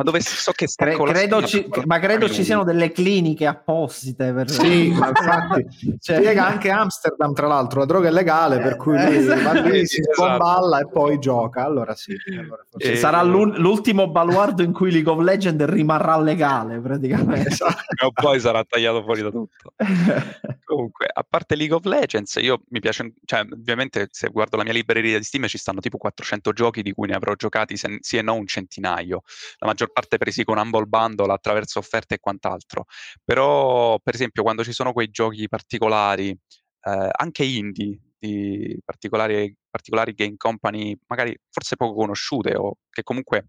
[0.00, 4.50] ma dove so che Cre- credo ci, ma credo ci siano delle cliniche apposite per...
[4.50, 5.66] sì ma infatti
[6.00, 6.16] cioè...
[6.16, 9.42] spiega anche Amsterdam tra l'altro la droga è legale per cui lui esatto.
[9.42, 10.78] va lì, si esatto.
[10.78, 12.96] e poi gioca allora sì allora e...
[12.96, 18.06] sarà l'ultimo baluardo in cui League of Legends rimarrà legale praticamente esatto.
[18.06, 19.74] e poi sarà tagliato fuori da tutto
[20.64, 24.72] comunque a parte League of Legends io mi piace cioè ovviamente se guardo la mia
[24.72, 28.16] libreria di Steam ci stanno tipo 400 giochi di cui ne avrò giocati se, sì
[28.16, 29.24] e no un centinaio
[29.58, 32.84] la maggior parte presi con Humble Bundle attraverso offerte e quant'altro.
[33.24, 40.12] Però, per esempio, quando ci sono quei giochi particolari, eh, anche indie, di particolari, particolari
[40.12, 43.48] game company, magari forse poco conosciute o che comunque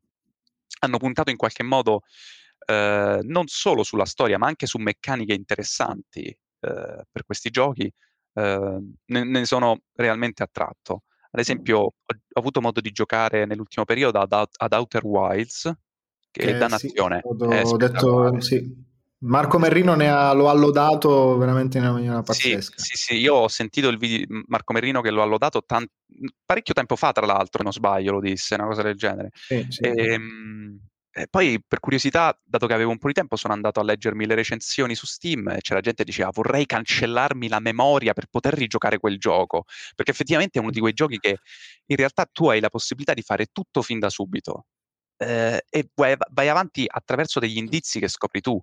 [0.79, 2.01] hanno puntato in qualche modo
[2.65, 6.37] eh, non solo sulla storia, ma anche su meccaniche interessanti eh,
[7.11, 7.91] per questi giochi,
[8.33, 11.03] eh, ne, ne, sono realmente attratto.
[11.31, 15.71] Ad esempio, ho, ho, avuto modo di giocare nell'ultimo periodo ad, ad Outer Wilds,
[16.31, 17.21] che, che è dannazione.
[17.21, 18.89] Sì, ho detto sì.
[19.23, 22.73] Marco Merrino ha, lo ha lodato veramente in una maniera pazzesca.
[22.77, 25.63] Sì, sì, sì, io ho sentito il video di Marco Merrino che lo ha lodato
[25.63, 25.85] tan-
[26.43, 29.29] parecchio tempo fa, tra l'altro, se non sbaglio, lo disse, una cosa del genere.
[29.33, 29.81] Sì, sì.
[29.81, 30.79] E, ehm,
[31.13, 34.25] e poi, per curiosità, dato che avevo un po' di tempo, sono andato a leggermi
[34.25, 38.53] le recensioni su Steam e c'era gente che diceva vorrei cancellarmi la memoria per poter
[38.55, 41.37] rigiocare quel gioco, perché effettivamente è uno di quei giochi che
[41.85, 44.65] in realtà tu hai la possibilità di fare tutto fin da subito
[45.21, 48.59] eh, e vai, vai avanti attraverso degli indizi che scopri tu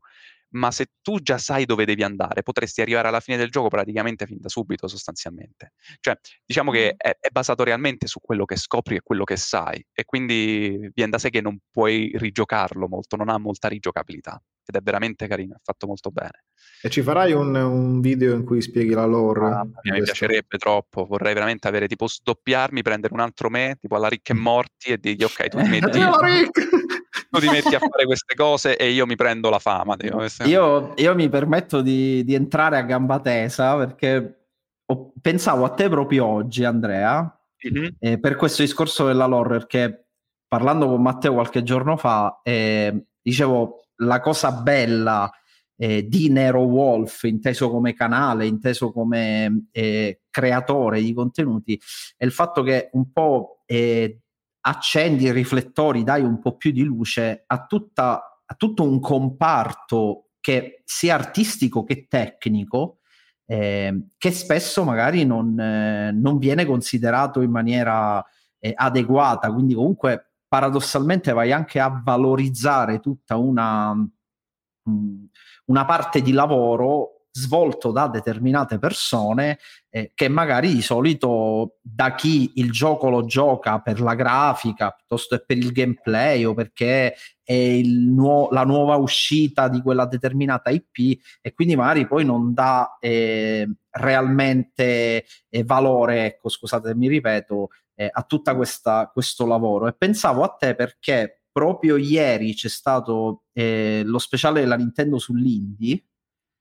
[0.51, 4.27] ma se tu già sai dove devi andare, potresti arrivare alla fine del gioco praticamente
[4.27, 5.73] fin da subito, sostanzialmente.
[6.01, 9.85] Cioè, diciamo che è, è, basato realmente su quello che scopri e quello che sai,
[9.93, 14.77] e quindi viene da sé che non puoi rigiocarlo molto, non ha molta rigiocabilità, ed
[14.77, 16.45] è veramente carino, è fatto molto bene.
[16.83, 19.47] E ci farai un, un video in cui spieghi la lore?
[19.47, 24.09] Ah, mi piacerebbe troppo, vorrei veramente avere tipo sdoppiarmi, prendere un altro me, tipo alla
[24.09, 25.99] Rick e Morti, e dirgli ok, tu ti metti
[27.31, 29.97] tu ti metti a fare queste cose e io mi prendo la fama.
[30.45, 34.47] Io, io, mi permetto di, di, entrare a gamba tesa perché
[34.85, 37.89] ho, pensavo a te proprio oggi, Andrea, mm-hmm.
[37.99, 40.09] eh, per questo discorso della lore, perché
[40.47, 45.31] parlando con Matteo qualche giorno fa, eh, dicevo la cosa bella
[45.77, 51.81] eh, di Nero Wolf, inteso come canale, inteso come eh, creatore di contenuti,
[52.17, 54.21] è il fatto che un po' eh,
[54.63, 60.31] accendi i riflettori, dai un po' più di luce a, tutta, a tutto un comparto
[60.41, 62.99] che sia artistico che tecnico,
[63.47, 68.23] eh, che spesso magari non, eh, non, viene considerato in maniera
[68.59, 69.53] eh, adeguata.
[69.53, 75.25] Quindi comunque paradossalmente vai anche a valorizzare tutta una, mh,
[75.67, 79.59] una parte di lavoro svolto da determinate persone
[79.91, 85.37] eh, che magari di solito da chi il gioco lo gioca per la grafica piuttosto
[85.37, 91.21] che per il gameplay o perché è nuo- la nuova uscita di quella determinata IP
[91.41, 97.69] e quindi magari poi non dà eh, realmente eh, valore, ecco scusate mi ripeto,
[97.99, 104.03] eh, a tutto questo lavoro e pensavo a te perché proprio ieri c'è stato eh,
[104.05, 106.05] lo speciale della Nintendo sull'indie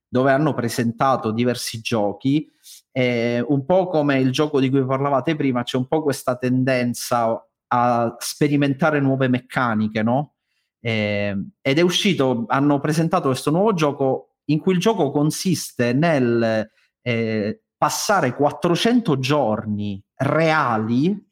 [0.10, 2.50] dove hanno presentato diversi giochi.
[2.92, 7.46] Eh, un po' come il gioco di cui parlavate prima, c'è un po' questa tendenza
[7.68, 10.36] a sperimentare nuove meccaniche, no?
[10.80, 16.68] Eh, ed è uscito, hanno presentato questo nuovo gioco in cui il gioco consiste nel
[17.02, 21.26] eh, passare 400 giorni reali.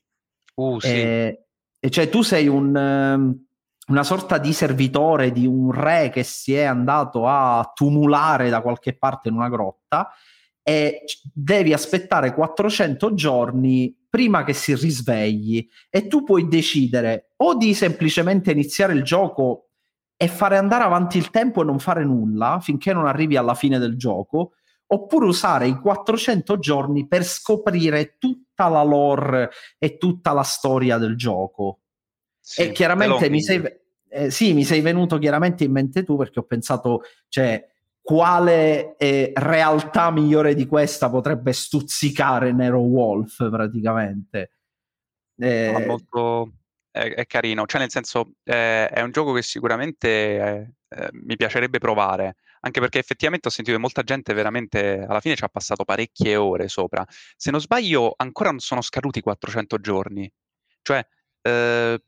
[0.55, 0.87] Uh, sì.
[0.87, 1.45] Eh,
[1.79, 3.45] e cioè tu sei un, ehm,
[3.87, 8.97] una sorta di servitore di un re che si è andato a tumulare da qualche
[8.97, 10.09] parte in una grotta
[10.63, 17.75] e devi aspettare 400 giorni prima che si risvegli e tu puoi decidere o di
[17.75, 19.69] semplicemente iniziare il gioco
[20.17, 23.77] e fare andare avanti il tempo e non fare nulla finché non arrivi alla fine
[23.77, 24.53] del gioco
[24.87, 31.15] oppure usare i 400 giorni per scoprire tutta la lore e tutta la storia del
[31.15, 31.79] gioco.
[32.39, 33.63] Sì, e chiaramente mi sei,
[34.09, 37.67] eh, sì, mi sei venuto chiaramente in mente tu perché ho pensato, cioè,
[38.01, 44.51] quale eh, realtà migliore di questa potrebbe stuzzicare Nero Wolf praticamente?
[45.37, 46.51] Eh, no, molto,
[46.91, 51.35] è, è, carino, cioè nel senso eh, è un gioco che sicuramente eh, eh, mi
[51.35, 52.35] piacerebbe provare,
[52.65, 56.35] anche perché effettivamente ho sentito che molta gente veramente alla fine ci ha passato parecchie
[56.35, 57.05] ore sopra.
[57.37, 60.31] Se non sbaglio ancora non sono scaduti 400 giorni,
[60.81, 61.05] cioè
[61.41, 62.03] eh,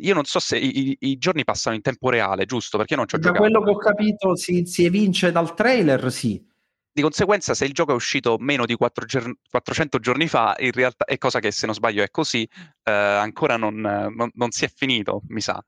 [0.00, 2.78] io non so se i, i, giorni passano in tempo reale, giusto?
[2.78, 3.42] Perché non ci ho da giocato.
[3.42, 6.46] Da quello che ho capito si, si evince dal trailer, sì.
[6.92, 11.18] Di conseguenza, se il gioco è uscito meno di 400 giorni fa, in realtà è
[11.18, 12.48] cosa che se non sbaglio è così,
[12.84, 15.62] eh, ancora non, non, non, si è finito, mi sa.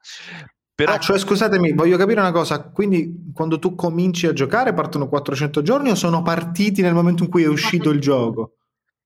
[0.81, 0.95] Però...
[0.95, 5.61] Ah, cioè scusatemi, voglio capire una cosa, quindi quando tu cominci a giocare partono 400
[5.61, 8.53] giorni o sono partiti nel momento in cui è uscito il gioco?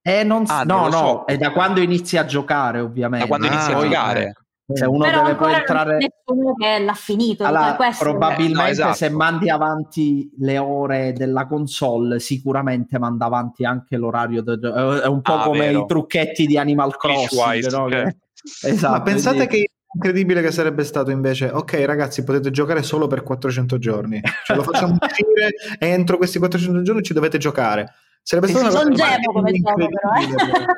[0.01, 1.25] Eh, non, ah, no, non no, so.
[1.25, 3.27] è da quando inizi a giocare ovviamente.
[3.27, 4.33] Da quando inizi ah, a giocare.
[4.73, 5.97] Cioè uno Però deve poi entrare.
[5.97, 7.43] Nessuno che l'ha finito.
[7.43, 8.93] Allora, cioè probabilmente no, esatto.
[8.93, 14.41] se mandi avanti le ore della console, sicuramente manda avanti anche l'orario.
[14.41, 14.57] De...
[15.01, 15.81] È un po' ah, come vero.
[15.81, 17.69] i trucchetti di Animal Crossing.
[17.69, 17.85] No?
[17.87, 18.17] Che...
[18.63, 19.55] Esatto, Ma pensate quindi...
[19.55, 24.57] che incredibile che sarebbe stato invece ok ragazzi potete giocare solo per 400 giorni cioè
[24.57, 27.93] lo facciamo uscire e entro questi 400 giorni ci dovete giocare
[28.27, 29.89] Sarebbe stata sì, una cosa come gioco, però,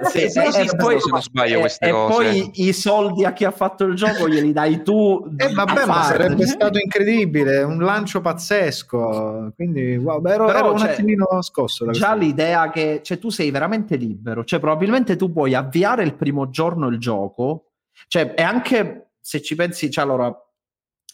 [0.02, 0.10] eh.
[0.10, 2.14] Sì, Sì, e- e poi, se non sbaglio e- queste e cose.
[2.14, 5.26] poi i soldi a chi ha fatto il gioco glieli dai tu.
[5.38, 9.54] Eh, vabbè, ma sarebbe stato incredibile, un lancio pazzesco.
[9.56, 13.50] Quindi, wow, ero, Però, ero un cioè, attimino scosso Già l'idea che cioè, tu sei
[13.50, 17.68] veramente libero, cioè probabilmente tu puoi avviare il primo giorno il gioco,
[18.10, 20.34] cioè e anche se ci pensi, cioè allora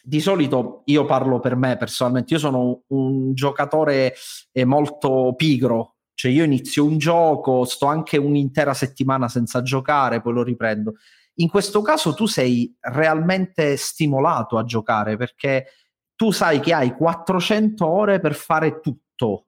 [0.04, 4.14] di solito io parlo per me personalmente, io sono un giocatore
[4.52, 10.34] eh, molto pigro, cioè io inizio un gioco, sto anche un'intera settimana senza giocare, poi
[10.34, 10.94] lo riprendo.
[11.38, 15.66] In questo caso tu sei realmente stimolato a giocare perché
[16.14, 19.48] tu sai che hai 400 ore per fare tutto.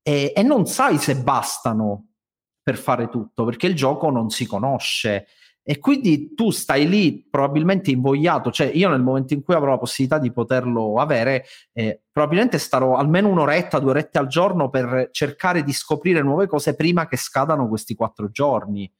[0.00, 2.12] E, e non sai se bastano
[2.62, 5.26] per fare tutto perché il gioco non si conosce
[5.66, 9.78] e quindi tu stai lì probabilmente invogliato, cioè io nel momento in cui avrò la
[9.78, 15.64] possibilità di poterlo avere, eh, probabilmente starò almeno un'oretta, due orette al giorno per cercare
[15.64, 18.92] di scoprire nuove cose prima che scadano questi quattro giorni,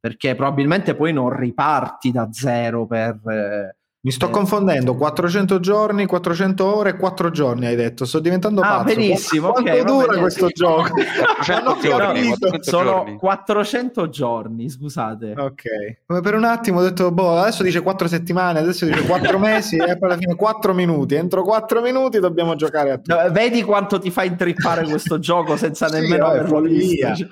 [0.00, 3.20] perché probabilmente poi non riparti da zero per...
[3.28, 4.30] eh, Mi sto Eh.
[4.30, 8.84] confondendo, 400 giorni, 400 ore, 4 giorni hai detto, sto diventando Ah, pazzo.
[8.94, 10.20] benissimo, Quanto ok, va dura bene.
[10.20, 10.90] questo gioco?
[10.94, 12.38] 400 Non ho giorni, capito.
[12.38, 13.16] 400 sono giorni.
[13.16, 15.34] 400 giorni, scusate.
[15.36, 15.62] Ok,
[16.06, 19.76] come per un attimo ho detto, boh, adesso dice 4 settimane, adesso dice 4 mesi
[19.76, 21.16] e poi alla fine 4 minuti.
[21.16, 23.20] Entro 4 minuti dobbiamo giocare a tutto.
[23.20, 27.10] No, Vedi quanto ti fa intrippare questo gioco senza Sì, nemmeno averlo follia.
[27.10, 27.28] visto.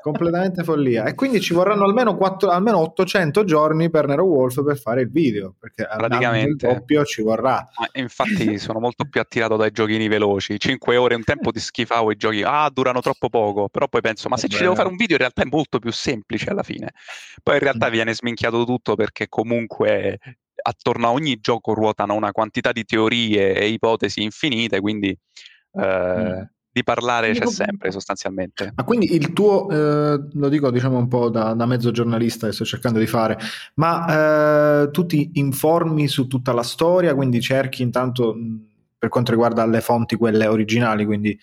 [0.00, 1.04] Completamente follia.
[1.04, 5.10] E quindi ci vorranno almeno, quattro- almeno 800 giorni per Nero Wolf per fare il
[5.10, 6.66] video, perché Praticamente.
[6.66, 7.68] il doppio ci vorrà.
[7.78, 10.58] Ma infatti sono molto più attirato dai giochini veloci.
[10.58, 13.68] 5 ore un tempo ti schifavo i giochi, ah, durano troppo poco.
[13.68, 14.62] Però poi penso, ma se ci Vabbè.
[14.64, 16.92] devo fare un video in realtà è molto più semplice alla fine.
[17.42, 20.18] Poi in realtà viene sminchiato tutto perché comunque
[20.62, 25.16] attorno a ogni gioco ruotano una quantità di teorie e ipotesi infinite, quindi
[25.72, 28.72] eh, di parlare Quindi c'è sempre sostanzialmente.
[28.74, 32.52] Ma quindi il tuo, eh, lo dico diciamo un po' da, da mezzo giornalista che
[32.52, 33.38] sto cercando di fare,
[33.74, 38.34] ma eh, tu ti informi su tutta la storia, quindi cerchi intanto
[38.98, 41.38] per quanto riguarda le fonti, quelle originali, quindi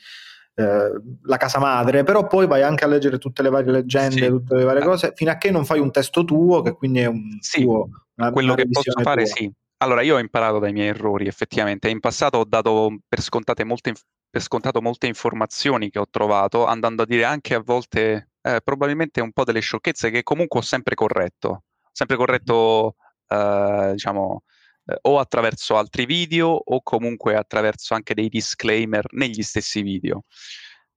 [0.55, 0.91] eh,
[1.23, 4.27] la casa madre, però poi vai anche a leggere tutte le varie leggende, Sì.
[4.27, 4.85] tutte le varie Eh.
[4.85, 7.87] cose, fino a che non fai un testo tuo, che quindi è un Sì, tuo,
[8.15, 9.33] una, quello una che posso fare, tua.
[9.33, 9.49] sì.
[9.77, 11.87] Allora, io ho imparato dai miei errori, effettivamente.
[11.89, 13.93] In passato ho dato per scontate molte,
[14.31, 19.21] per scontato molte informazioni che ho trovato, andando a dire anche a volte, eh, probabilmente
[19.21, 21.65] un po' delle sciocchezze che comunque ho sempre corretto.
[21.91, 22.95] Sempre corretto,
[23.27, 24.43] eh, diciamo,
[24.85, 30.23] eh, o attraverso altri video o comunque attraverso anche dei disclaimer negli stessi video.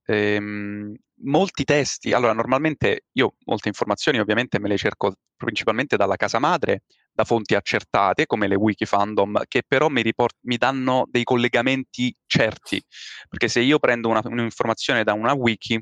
[0.05, 6.39] Ehm, molti testi, allora normalmente io molte informazioni ovviamente me le cerco principalmente dalla casa
[6.39, 6.83] madre,
[7.15, 12.13] da fonti accertate come le wiki fandom, che però mi, riport- mi danno dei collegamenti
[12.25, 12.83] certi,
[13.29, 15.81] perché se io prendo una- un'informazione da una wiki,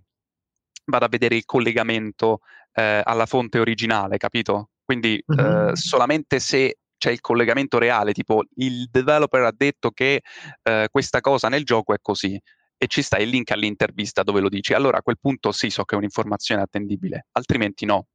[0.86, 2.40] vado a vedere il collegamento
[2.74, 4.70] eh, alla fonte originale, capito?
[4.86, 5.74] Quindi eh, Mhm.
[5.74, 10.22] solamente se c'è il collegamento reale, tipo il developer ha detto che
[10.62, 12.40] eh, questa cosa nel gioco è così
[12.84, 15.86] e ci sta il link all'intervista dove lo dici, allora a quel punto sì, so
[15.86, 18.08] che è un'informazione attendibile, altrimenti no.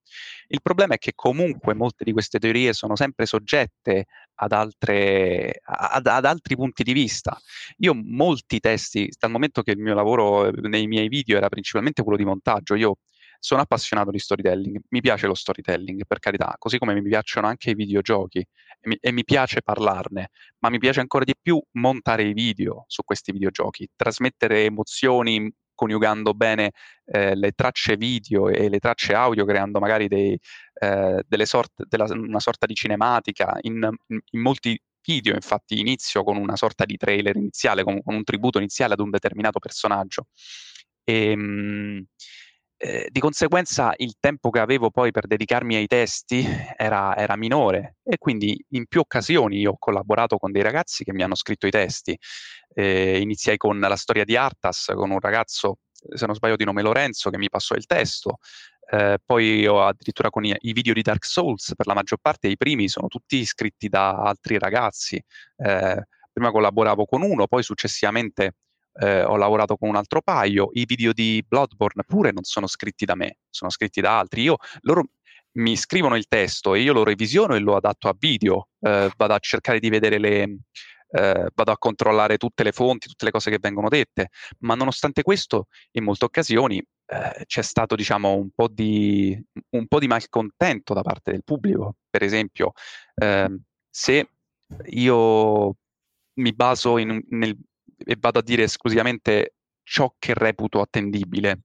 [0.48, 4.04] Il problema è che comunque molte di queste teorie sono sempre soggette
[4.34, 7.34] ad, altre, ad, ad altri punti di vista.
[7.78, 12.02] Io molti testi, dal momento che il mio lavoro eh, nei miei video era principalmente
[12.02, 12.96] quello di montaggio, io
[13.39, 17.70] sono appassionato di storytelling, mi piace lo storytelling, per carità, così come mi piacciono anche
[17.70, 22.24] i videogiochi e mi, e mi piace parlarne, ma mi piace ancora di più montare
[22.24, 26.72] i video su questi videogiochi, trasmettere emozioni coniugando bene
[27.05, 30.36] eh, le tracce video e le tracce audio, creando magari dei,
[30.74, 33.57] eh, sorte, della, una sorta di cinematica.
[33.61, 38.24] In, in, molti video, infatti, inizio con una sorta di trailer iniziale, con, con un
[38.24, 40.26] tributo iniziale ad un determinato personaggio.
[41.05, 42.07] E, mh,
[42.81, 47.97] eh, di conseguenza il tempo che avevo poi per dedicarmi ai testi era, era, minore
[48.05, 51.66] e quindi in più occasioni io ho collaborato con dei ragazzi che mi hanno scritto
[51.66, 52.16] i testi.
[52.72, 56.83] Eh, iniziai con la storia di Artas, con un ragazzo, se non sbaglio di nome
[56.83, 58.39] Lorenzo, che mi passò il testo.
[58.91, 62.47] Eh, poi ho addirittura con i, i, video di Dark Souls, per la maggior parte
[62.47, 65.16] i primi sono tutti scritti da altri ragazzi.
[65.57, 66.03] Eh,
[66.33, 68.53] prima collaboravo con uno, poi successivamente
[69.01, 73.05] eh, ho lavorato con un altro paio, i video di Bloodborne pure non sono scritti
[73.05, 74.42] da me, sono scritti da altri.
[74.42, 75.05] Io, loro
[75.53, 79.34] mi scrivono il testo e io lo revisiono e lo adatto a video, eh, vado
[79.34, 80.59] a cercare di vedere le...
[81.11, 84.28] Eh, vado a controllare tutte le fonti, tutte le cose che vengono dette,
[84.59, 86.76] ma nonostante questo, in molte occasioni
[87.07, 91.94] eh, c'è stato, diciamo, un po' di, un po' di malcontento da parte del pubblico.
[92.11, 92.72] Per esempio,
[93.14, 94.28] ehm, se
[94.88, 95.76] io
[96.34, 97.57] mi baso in, nel,
[98.05, 101.61] e vado a dire esclusivamente ciò che reputo attendibile.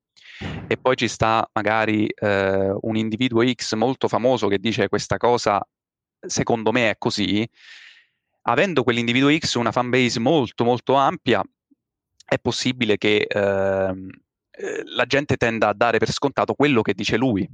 [0.67, 5.61] e poi ci sta magari eh, un individuo X molto famoso che dice questa cosa
[6.25, 7.47] secondo me è così,
[8.43, 11.41] avendo quell'individuo X una fanbase molto molto ampia,
[12.25, 14.09] è possibile che ehm,
[14.51, 17.47] eh, la gente tenda a dare per scontato quello che dice lui,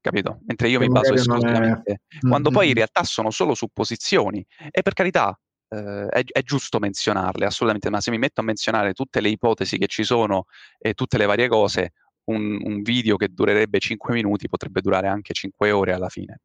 [0.00, 0.40] capito?
[0.46, 3.30] Mentre io Che mi baso non è- esclusivamente, quando poi in Mm, mm, realtà sono
[3.30, 4.44] solo supposizioni.
[4.70, 5.38] E per carità,
[5.70, 9.78] eh, è, è giusto menzionarle, assolutamente, ma se mi metto a menzionare tutte le ipotesi
[9.78, 10.46] che ci sono
[10.78, 11.92] e tutte le varie cose,
[12.24, 16.40] un, un video che durerebbe 5 minuti potrebbe durare anche 5 ore alla fine.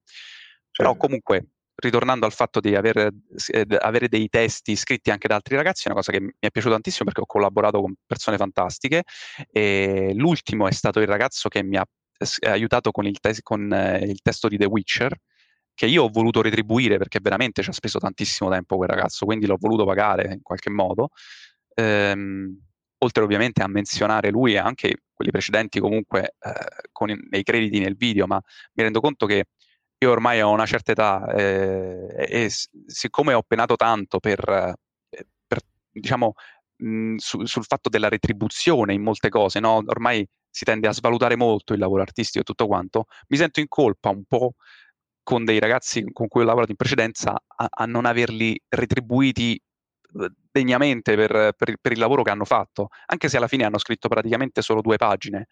[0.71, 1.05] Però Certo.
[1.05, 3.13] comunque, ritornando al fatto di aver-
[3.51, 6.49] eh, avere dei testi scritti anche da altri ragazzi, è una cosa che mi è
[6.49, 9.03] piaciuta tantissimo perché ho collaborato con persone fantastiche.
[9.51, 11.85] E l'ultimo è stato il ragazzo che mi ha
[12.47, 15.17] aiutato con il, tes- con, eh, il testo di The Witcher,
[15.75, 19.45] che io ho voluto retribuire perché veramente ci ha speso tantissimo tempo quel ragazzo, quindi
[19.45, 21.09] l'ho voluto pagare in qualche modo.
[21.75, 22.57] Ehm,
[22.99, 26.51] oltre ovviamente a menzionare lui e anche quelli precedenti comunque eh,
[26.91, 28.41] con i- nei crediti nel video, ma
[28.73, 29.45] mi rendo conto che
[29.97, 32.49] io ormai ho una certa età eh, e
[32.87, 34.39] siccome ho penato tanto per,
[35.09, 35.59] eh, per,
[35.91, 36.33] diciamo,
[36.77, 39.81] mh, su- sul fatto della retribuzione in molte cose, no?
[39.85, 43.67] Ormai si tende a svalutare molto il lavoro artistico e tutto quanto, mi sento in
[43.67, 44.53] colpa un po'
[45.25, 50.29] con dei ragazzi con cui ho lavorato in precedenza a, a non averli retribuiti eh,
[50.51, 54.07] degnamente per, per- per il lavoro che hanno fatto, anche se alla fine hanno scritto
[54.07, 55.47] praticamente solo due pagine.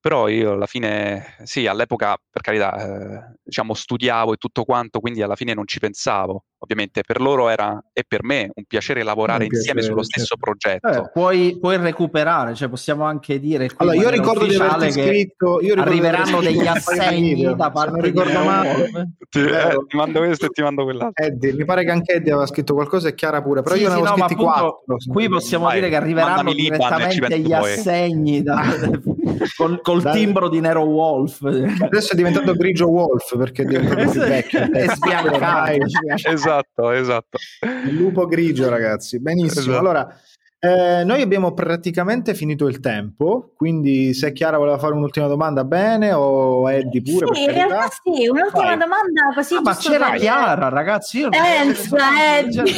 [0.00, 5.22] Però io alla fine, sì, all'epoca per carità, eh, diciamo, studiavo e tutto quanto, quindi
[5.22, 6.44] alla fine non ci pensavo.
[6.60, 10.34] Ovviamente per loro era, e per me, un piacere lavorare Un insieme piacere, sullo stesso
[10.36, 10.44] certo.
[10.80, 10.88] progetto.
[11.06, 15.60] Eh, puoi, puoi recuperare, cioè possiamo anche dire qui Allora, io ricordo di che scritto.
[15.62, 18.68] Io arriveranno degli assegni da parte non di ricordo male.
[18.72, 19.02] Wolf.
[19.30, 21.24] Ti, eh, ti mando questo e ti mando quell'altro.
[21.24, 23.88] Eddie, mi pare che anche Eddie aveva scritto qualcosa e Chiara pure, però Sì, io
[23.88, 24.82] ne sì, avevo no, scritti quattro.
[25.12, 27.72] qui possiamo Vai, dire che arriveranno direttamente gli poi.
[27.72, 28.62] assegni da-
[29.56, 34.20] col, col timbro di Nero Wolf Adesso è diventato grigio Wolf perché è diventato più
[34.20, 34.72] vecchio.
[34.72, 37.38] è sbiancato Esatto, esatto.
[37.86, 39.20] Il lupo grigio, ragazzi.
[39.20, 39.60] Benissimo.
[39.60, 39.78] Esatto.
[39.78, 40.14] Allora,
[40.60, 46.12] eh, noi abbiamo praticamente finito il tempo, quindi se Chiara voleva fare un'ultima domanda, bene,
[46.12, 47.96] o Eddie pure, Sì, per in realtà carità.
[48.02, 48.76] sì, un'ultima Vai.
[48.78, 49.54] domanda così.
[49.54, 52.62] Ah, ma c'era per- Chiara ragazzi io non- Pensa, Eddie.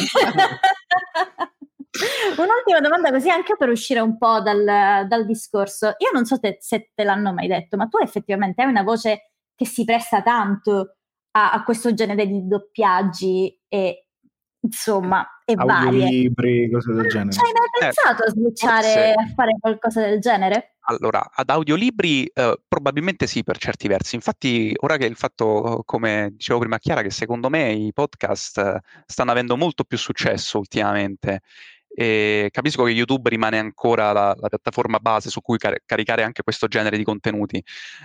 [2.37, 4.63] Un'ultima domanda così anche per uscire un po' dal,
[5.07, 5.87] dal discorso.
[5.97, 9.31] Io non so te- se te l'hanno mai detto, ma tu effettivamente hai una voce
[9.55, 10.95] che si presta tanto
[11.31, 14.05] a, a questo genere di doppiaggi e
[14.61, 16.03] insomma, e varie.
[16.03, 17.31] Audiolibri, cose del genere.
[17.31, 20.75] Ci hai mai pensato a switchare forse- a fare qualcosa del genere?
[20.85, 24.15] Allora, ad audiolibri eh, probabilmente sì per certi versi.
[24.15, 28.57] Infatti, ora che il fatto, come dicevo prima a Chiara, che secondo me i podcast
[28.57, 31.41] eh, stanno avendo molto più successo ultimamente.
[31.93, 36.43] E capisco che YouTube rimane ancora la, la piattaforma base su cui car- caricare anche
[36.43, 37.63] questo genere di contenuti.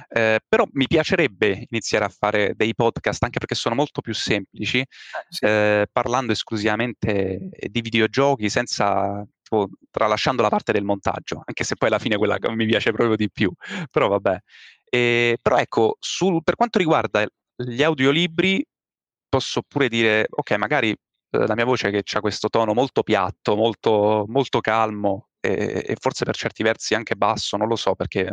[0.09, 4.85] Eh, però mi piacerebbe iniziare a fare dei podcast anche perché sono molto più semplici,
[5.29, 5.45] sì.
[5.45, 11.89] eh, parlando esclusivamente di videogiochi senza tipo, tralasciando la parte del montaggio, anche se poi
[11.89, 13.53] alla fine quella che mi piace proprio di più.
[13.91, 14.39] Però vabbè.
[14.89, 17.25] E, però ecco, sul- per quanto riguarda
[17.57, 18.65] gli audiolibri,
[19.29, 20.97] posso pure dire, ok, magari eh,
[21.45, 26.25] la mia voce che ha questo tono molto piatto, molto, molto calmo e, e forse
[26.25, 28.31] per certi versi anche basso, non lo so, perché eh,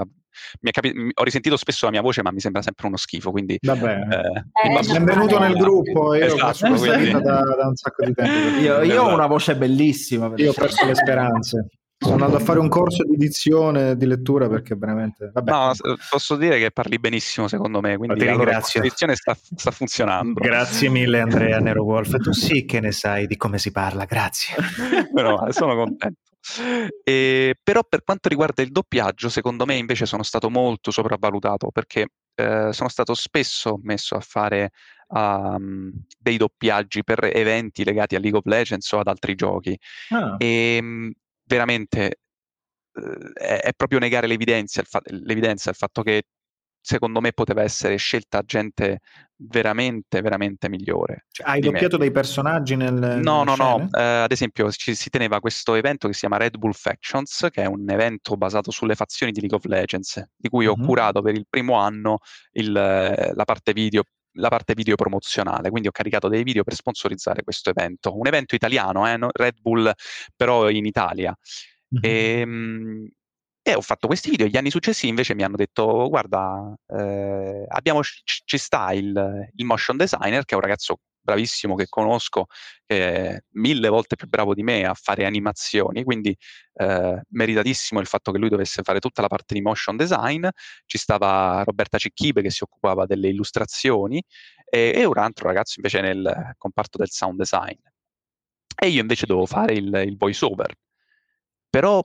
[0.61, 3.31] mi è capi- ho risentito spesso la mia voce, ma mi sembra sempre uno schifo,
[3.31, 3.57] quindi...
[3.61, 3.99] Vabbè.
[4.09, 8.59] eh, Eh, Benvenuto nel gruppo, io Esatto, quindi- da, da un sacco di tempo.
[8.59, 11.67] io, io ho una voce bellissima Io ho perso le speranze.
[12.03, 15.29] Sono andato a fare un corso di dizione, di lettura perché veramente...
[15.33, 15.71] Vabbè, No,
[16.09, 18.79] posso dire che parli benissimo secondo me, quindi Ti allora ringrazio.
[18.81, 20.39] la posizione sta, sta funzionando.
[20.41, 24.55] Grazie mille Andrea Nero Wolf, tu sì che ne sai di come si parla, grazie.
[25.13, 26.19] Però sono contento.
[27.05, 32.07] E, però per quanto riguarda il doppiaggio, secondo me invece sono stato molto sopravvalutato perché
[32.35, 34.71] eh, sono stato spesso messo a fare
[35.07, 35.89] um,
[36.19, 39.77] dei doppiaggi per eventi legati a League of Legends o ad altri giochi
[40.09, 41.11] Ah, e mh,
[41.45, 42.19] veramente
[42.93, 46.23] eh, è, è proprio negare l'evidenza il, fa- l'evidenza, il fatto che
[46.85, 48.99] secondo me poteva essere scelta gente
[49.35, 51.25] veramente, veramente migliore.
[51.31, 51.73] cioè, hai di me.
[51.73, 52.93] doppiato dei personaggi nel...
[52.93, 53.75] No, no, no.
[53.77, 53.89] scene?
[53.93, 57.63] eh, ad esempio, ci si teneva questo evento che si chiama Red Bull Factions, che
[57.63, 60.85] è un evento basato sulle fazioni di League of Legends, di cui ho Mhm.
[60.85, 62.17] curato per il primo anno
[62.51, 64.03] il, la parte video
[64.33, 68.55] la parte video promozionale, quindi ho caricato dei video per sponsorizzare questo evento, un evento
[68.55, 69.29] italiano, eh, no?
[69.31, 69.91] Red Bull
[70.35, 71.35] però in Italia.
[71.89, 71.99] Mhm.
[72.01, 73.07] E, mh,
[73.61, 74.47] e ho fatto questi video.
[74.47, 79.65] Gli anni successivi invece mi hanno detto: Guarda, eh, abbiamo, ci ci sta il, il
[79.65, 82.45] motion designer, che è un ragazzo bravissimo che conosco,
[82.85, 86.35] che è mille volte più bravo di me a fare animazioni, quindi
[86.75, 90.47] eh, meritatissimo il fatto che lui dovesse fare tutta la parte di motion design,
[90.85, 94.23] ci stava Roberta Cicchibe che si occupava delle illustrazioni
[94.69, 97.77] e, e un altro ragazzo invece nel comparto del sound design.
[98.75, 100.73] E io invece dovevo fare il, il voice over.
[101.69, 102.03] Però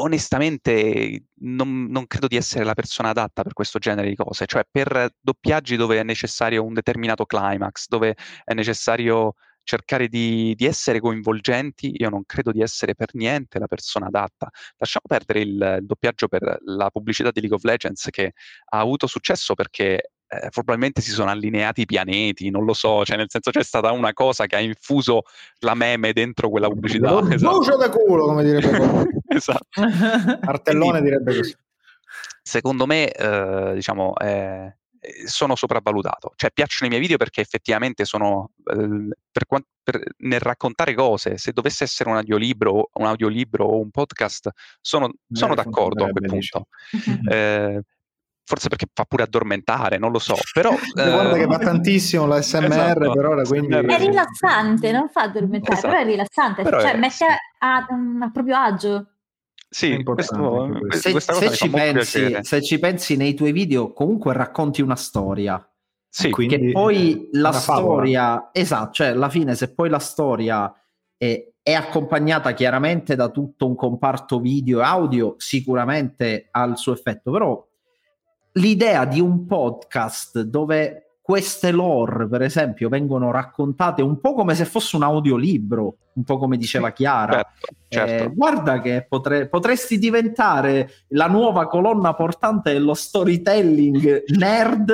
[0.00, 4.64] onestamente non, non, credo di essere la persona adatta per questo genere di cose, cioè
[4.70, 11.00] per doppiaggi dove è necessario un determinato climax, dove è necessario cercare di, di, essere
[11.00, 14.48] coinvolgenti, io non credo di essere per niente la persona adatta.
[14.78, 18.32] Lasciamo perdere il, il doppiaggio per la pubblicità di League of Legends che
[18.70, 23.16] ha avuto successo perché eh, probabilmente si sono allineati i pianeti, non lo so, cioè
[23.16, 25.22] nel senso c'è stata una cosa che ha infuso
[25.58, 27.10] la meme dentro quella pubblicità.
[27.10, 27.76] Lo esatto.
[27.76, 29.80] da culo, come direbbe esatto.
[30.42, 31.56] Artellone Quindi, direbbe così.
[32.42, 34.76] Secondo me, eh, diciamo, eh,
[35.26, 36.32] sono sopravvalutato.
[36.36, 39.44] Cioè, piacciono i miei video perché effettivamente sono eh, per,
[39.82, 41.38] per, nel raccontare cose.
[41.38, 44.50] Se dovesse essere un audiolibro, un audiolibro o un podcast,
[44.80, 46.66] sono, sono d'accordo a quel punto.
[47.30, 47.82] Eh,
[48.50, 50.74] forse perché fa pure addormentare, non lo so, però...
[50.92, 53.76] Guarda che va eh, tantissimo la SMR esatto, per ora, quindi...
[53.76, 55.88] È rilassante, non fa addormentare, esatto.
[55.88, 57.24] però è rilassante, però cioè è, mette
[57.58, 59.09] a, a, proprio agio.
[59.72, 64.96] Sì, questo, se, se, ci pensi, se, ci pensi, nei tuoi video, comunque racconti una
[64.96, 65.64] storia.
[66.08, 70.74] Sì, quindi che poi la storia, esatto, cioè alla fine se poi la storia
[71.16, 76.92] è, è, accompagnata chiaramente da tutto un comparto video e audio, sicuramente ha il suo
[76.92, 77.64] effetto, però
[78.54, 84.64] l'idea di un podcast dove queste lore, per esempio, vengono raccontate un po' come se
[84.64, 87.34] fosse un audiolibro, un po' come diceva Chiara.
[87.34, 88.24] Certo, certo.
[88.24, 94.92] Eh, guarda che potre, potresti diventare la nuova colonna portante dello storytelling nerd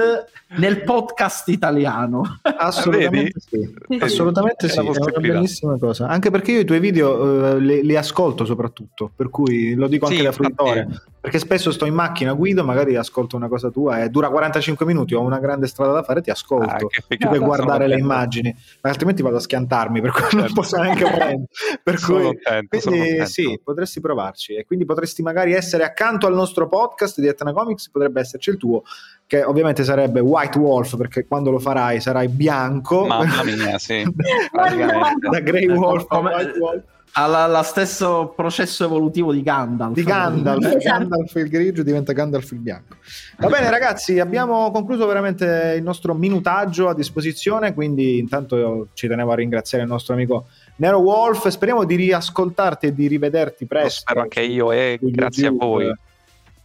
[0.59, 2.41] nel podcast italiano.
[2.45, 3.75] Assolutamente sì.
[3.99, 6.07] Assolutamente sì, è una bellissima cosa.
[6.07, 10.05] Anche perché io i tuoi video uh, li, li, ascolto soprattutto, per cui lo dico
[10.05, 10.87] anche sì, da fruitore.
[11.27, 15.15] Perché spesso sto in macchina, guido, magari ascolto una cosa tua e dura 45 minuti,
[15.15, 16.89] ho una grande strada da fare, ti ascolto.
[17.09, 20.37] Ah, che guardare le immagini, altrimenti vado a schiantarmi, per cui certo.
[20.39, 21.47] non posso neanche prendere.
[21.83, 26.35] Per sono cui, attento, quindi sì, potresti provarci e quindi potresti magari essere accanto al
[26.35, 28.83] nostro podcast di Etna Comics, potrebbe esserci il tuo,
[29.27, 33.07] che ovviamente sarebbe White Wolf, perché quando lo farai sarai bianco.
[33.07, 34.05] Mamma mia, sì.
[34.53, 39.95] da Grey Wolf a White Wolf ha lo stesso processo evolutivo di Gandalf.
[39.95, 40.79] Di Gandalf, esatto.
[40.79, 42.97] Gandalf il grigio diventa Gandalf il bianco.
[43.39, 49.09] Va bene ragazzi, abbiamo concluso veramente il nostro minutaggio a disposizione, quindi intanto io ci
[49.09, 50.47] tenevo a ringraziare il nostro amico
[50.77, 53.87] Nero Wolf, speriamo di riascoltarti e di rivederti presto.
[53.87, 55.65] Lo spero anche io e grazie YouTube.
[55.65, 55.95] a voi.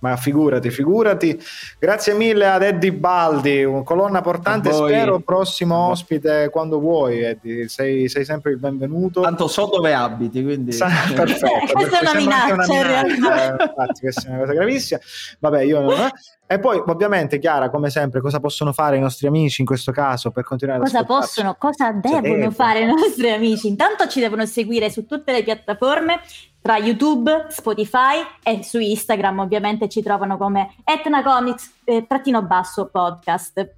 [0.01, 1.39] Ma figurati, figurati.
[1.77, 4.71] Grazie mille ad Eddie Baldi, colonna portante.
[4.71, 7.67] Spero prossimo ospite quando vuoi, Eddie.
[7.67, 9.21] Sei, sei, sempre il benvenuto.
[9.21, 10.71] Tanto so dove abiti, quindi.
[10.71, 11.71] Sa- perfetto.
[11.71, 13.57] questa è una minaccia, una minaccia.
[13.57, 14.99] Eh, infatti, questa è una cosa gravissima.
[15.37, 16.09] Vabbè, io non.
[16.47, 20.31] E poi, ovviamente, Chiara, come sempre, cosa possono fare i nostri amici in questo caso
[20.31, 23.67] per continuare cosa ad Cosa possono, cosa devono cioè, fare i nostri amici?
[23.67, 26.19] Intanto ci devono seguire su tutte le piattaforme
[26.61, 33.75] tra YouTube, Spotify e su Instagram ovviamente ci trovano come etnacomics eh, trattino basso podcast.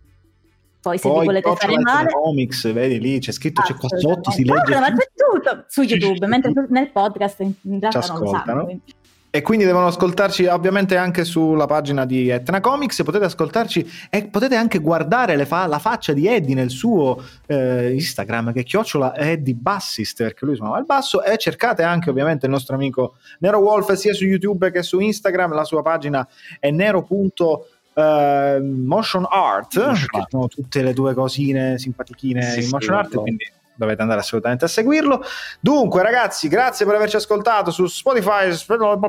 [0.82, 2.10] Poi se Poi, vi volete fare male...
[2.12, 4.78] Comics, vedi lì, c'è scritto, c'è qua sotto, si legge.
[4.78, 8.64] ma c'è tutto su YouTube, mentre nel podcast in realtà non lo sanno.
[8.66, 8.94] Quindi.
[9.36, 14.54] E quindi devono ascoltarci ovviamente anche sulla pagina di Etna Comics, potete ascoltarci e potete
[14.54, 20.22] anche guardare fa- la faccia di Eddie nel suo eh, Instagram che chiocciola Eddie Bassist
[20.22, 24.14] perché lui suonava il basso e cercate anche ovviamente il nostro amico Nero Wolf sia
[24.14, 26.28] su YouTube che su Instagram, la sua pagina
[26.60, 29.80] è nero.motion Uh, motion art,
[30.10, 34.19] che sono tutte le due cosine simpatichine sì, in motion sì, art, quindi dovete andare
[34.19, 35.24] assolutamente a seguirlo.
[35.59, 38.51] Dunque, ragazzi, grazie per averci ascoltato su Spotify,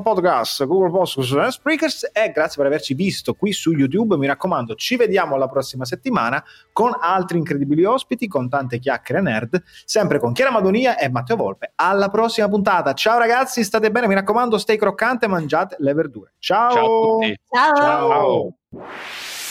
[0.02, 4.16] Podcast, Google Podcast, Spreakers e grazie per averci visto qui su YouTube.
[4.16, 6.42] Mi raccomando, ci vediamo la prossima settimana
[6.72, 11.72] con altri incredibili ospiti, con tante chiacchiere nerd, sempre con Chiara Madonia e Matteo Volpe.
[11.76, 12.92] Alla prossima puntata.
[12.94, 16.32] Ciao ragazzi, state bene, mi raccomando, stay croccante, mangiate le verdure.
[16.38, 16.70] Ciao.
[16.70, 17.20] Ciao.
[17.50, 18.54] Ciao.
[18.70, 19.43] Ciao.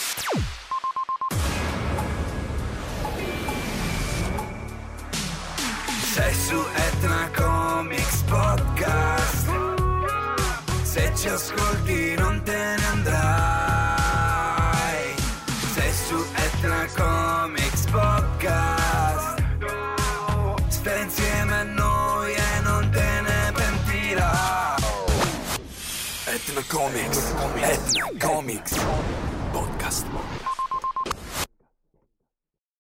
[6.14, 9.49] Sei su Etna Comics Podcast.
[10.84, 13.16] Se ci ascolti non te ne andrai.
[15.74, 19.43] Sei su Etna Comics Podcast.
[20.68, 24.84] Stai insieme a noi e non te ne pentirai
[26.26, 27.34] Etna Comics.
[27.56, 28.76] Etna Comics
[29.52, 30.06] Podcast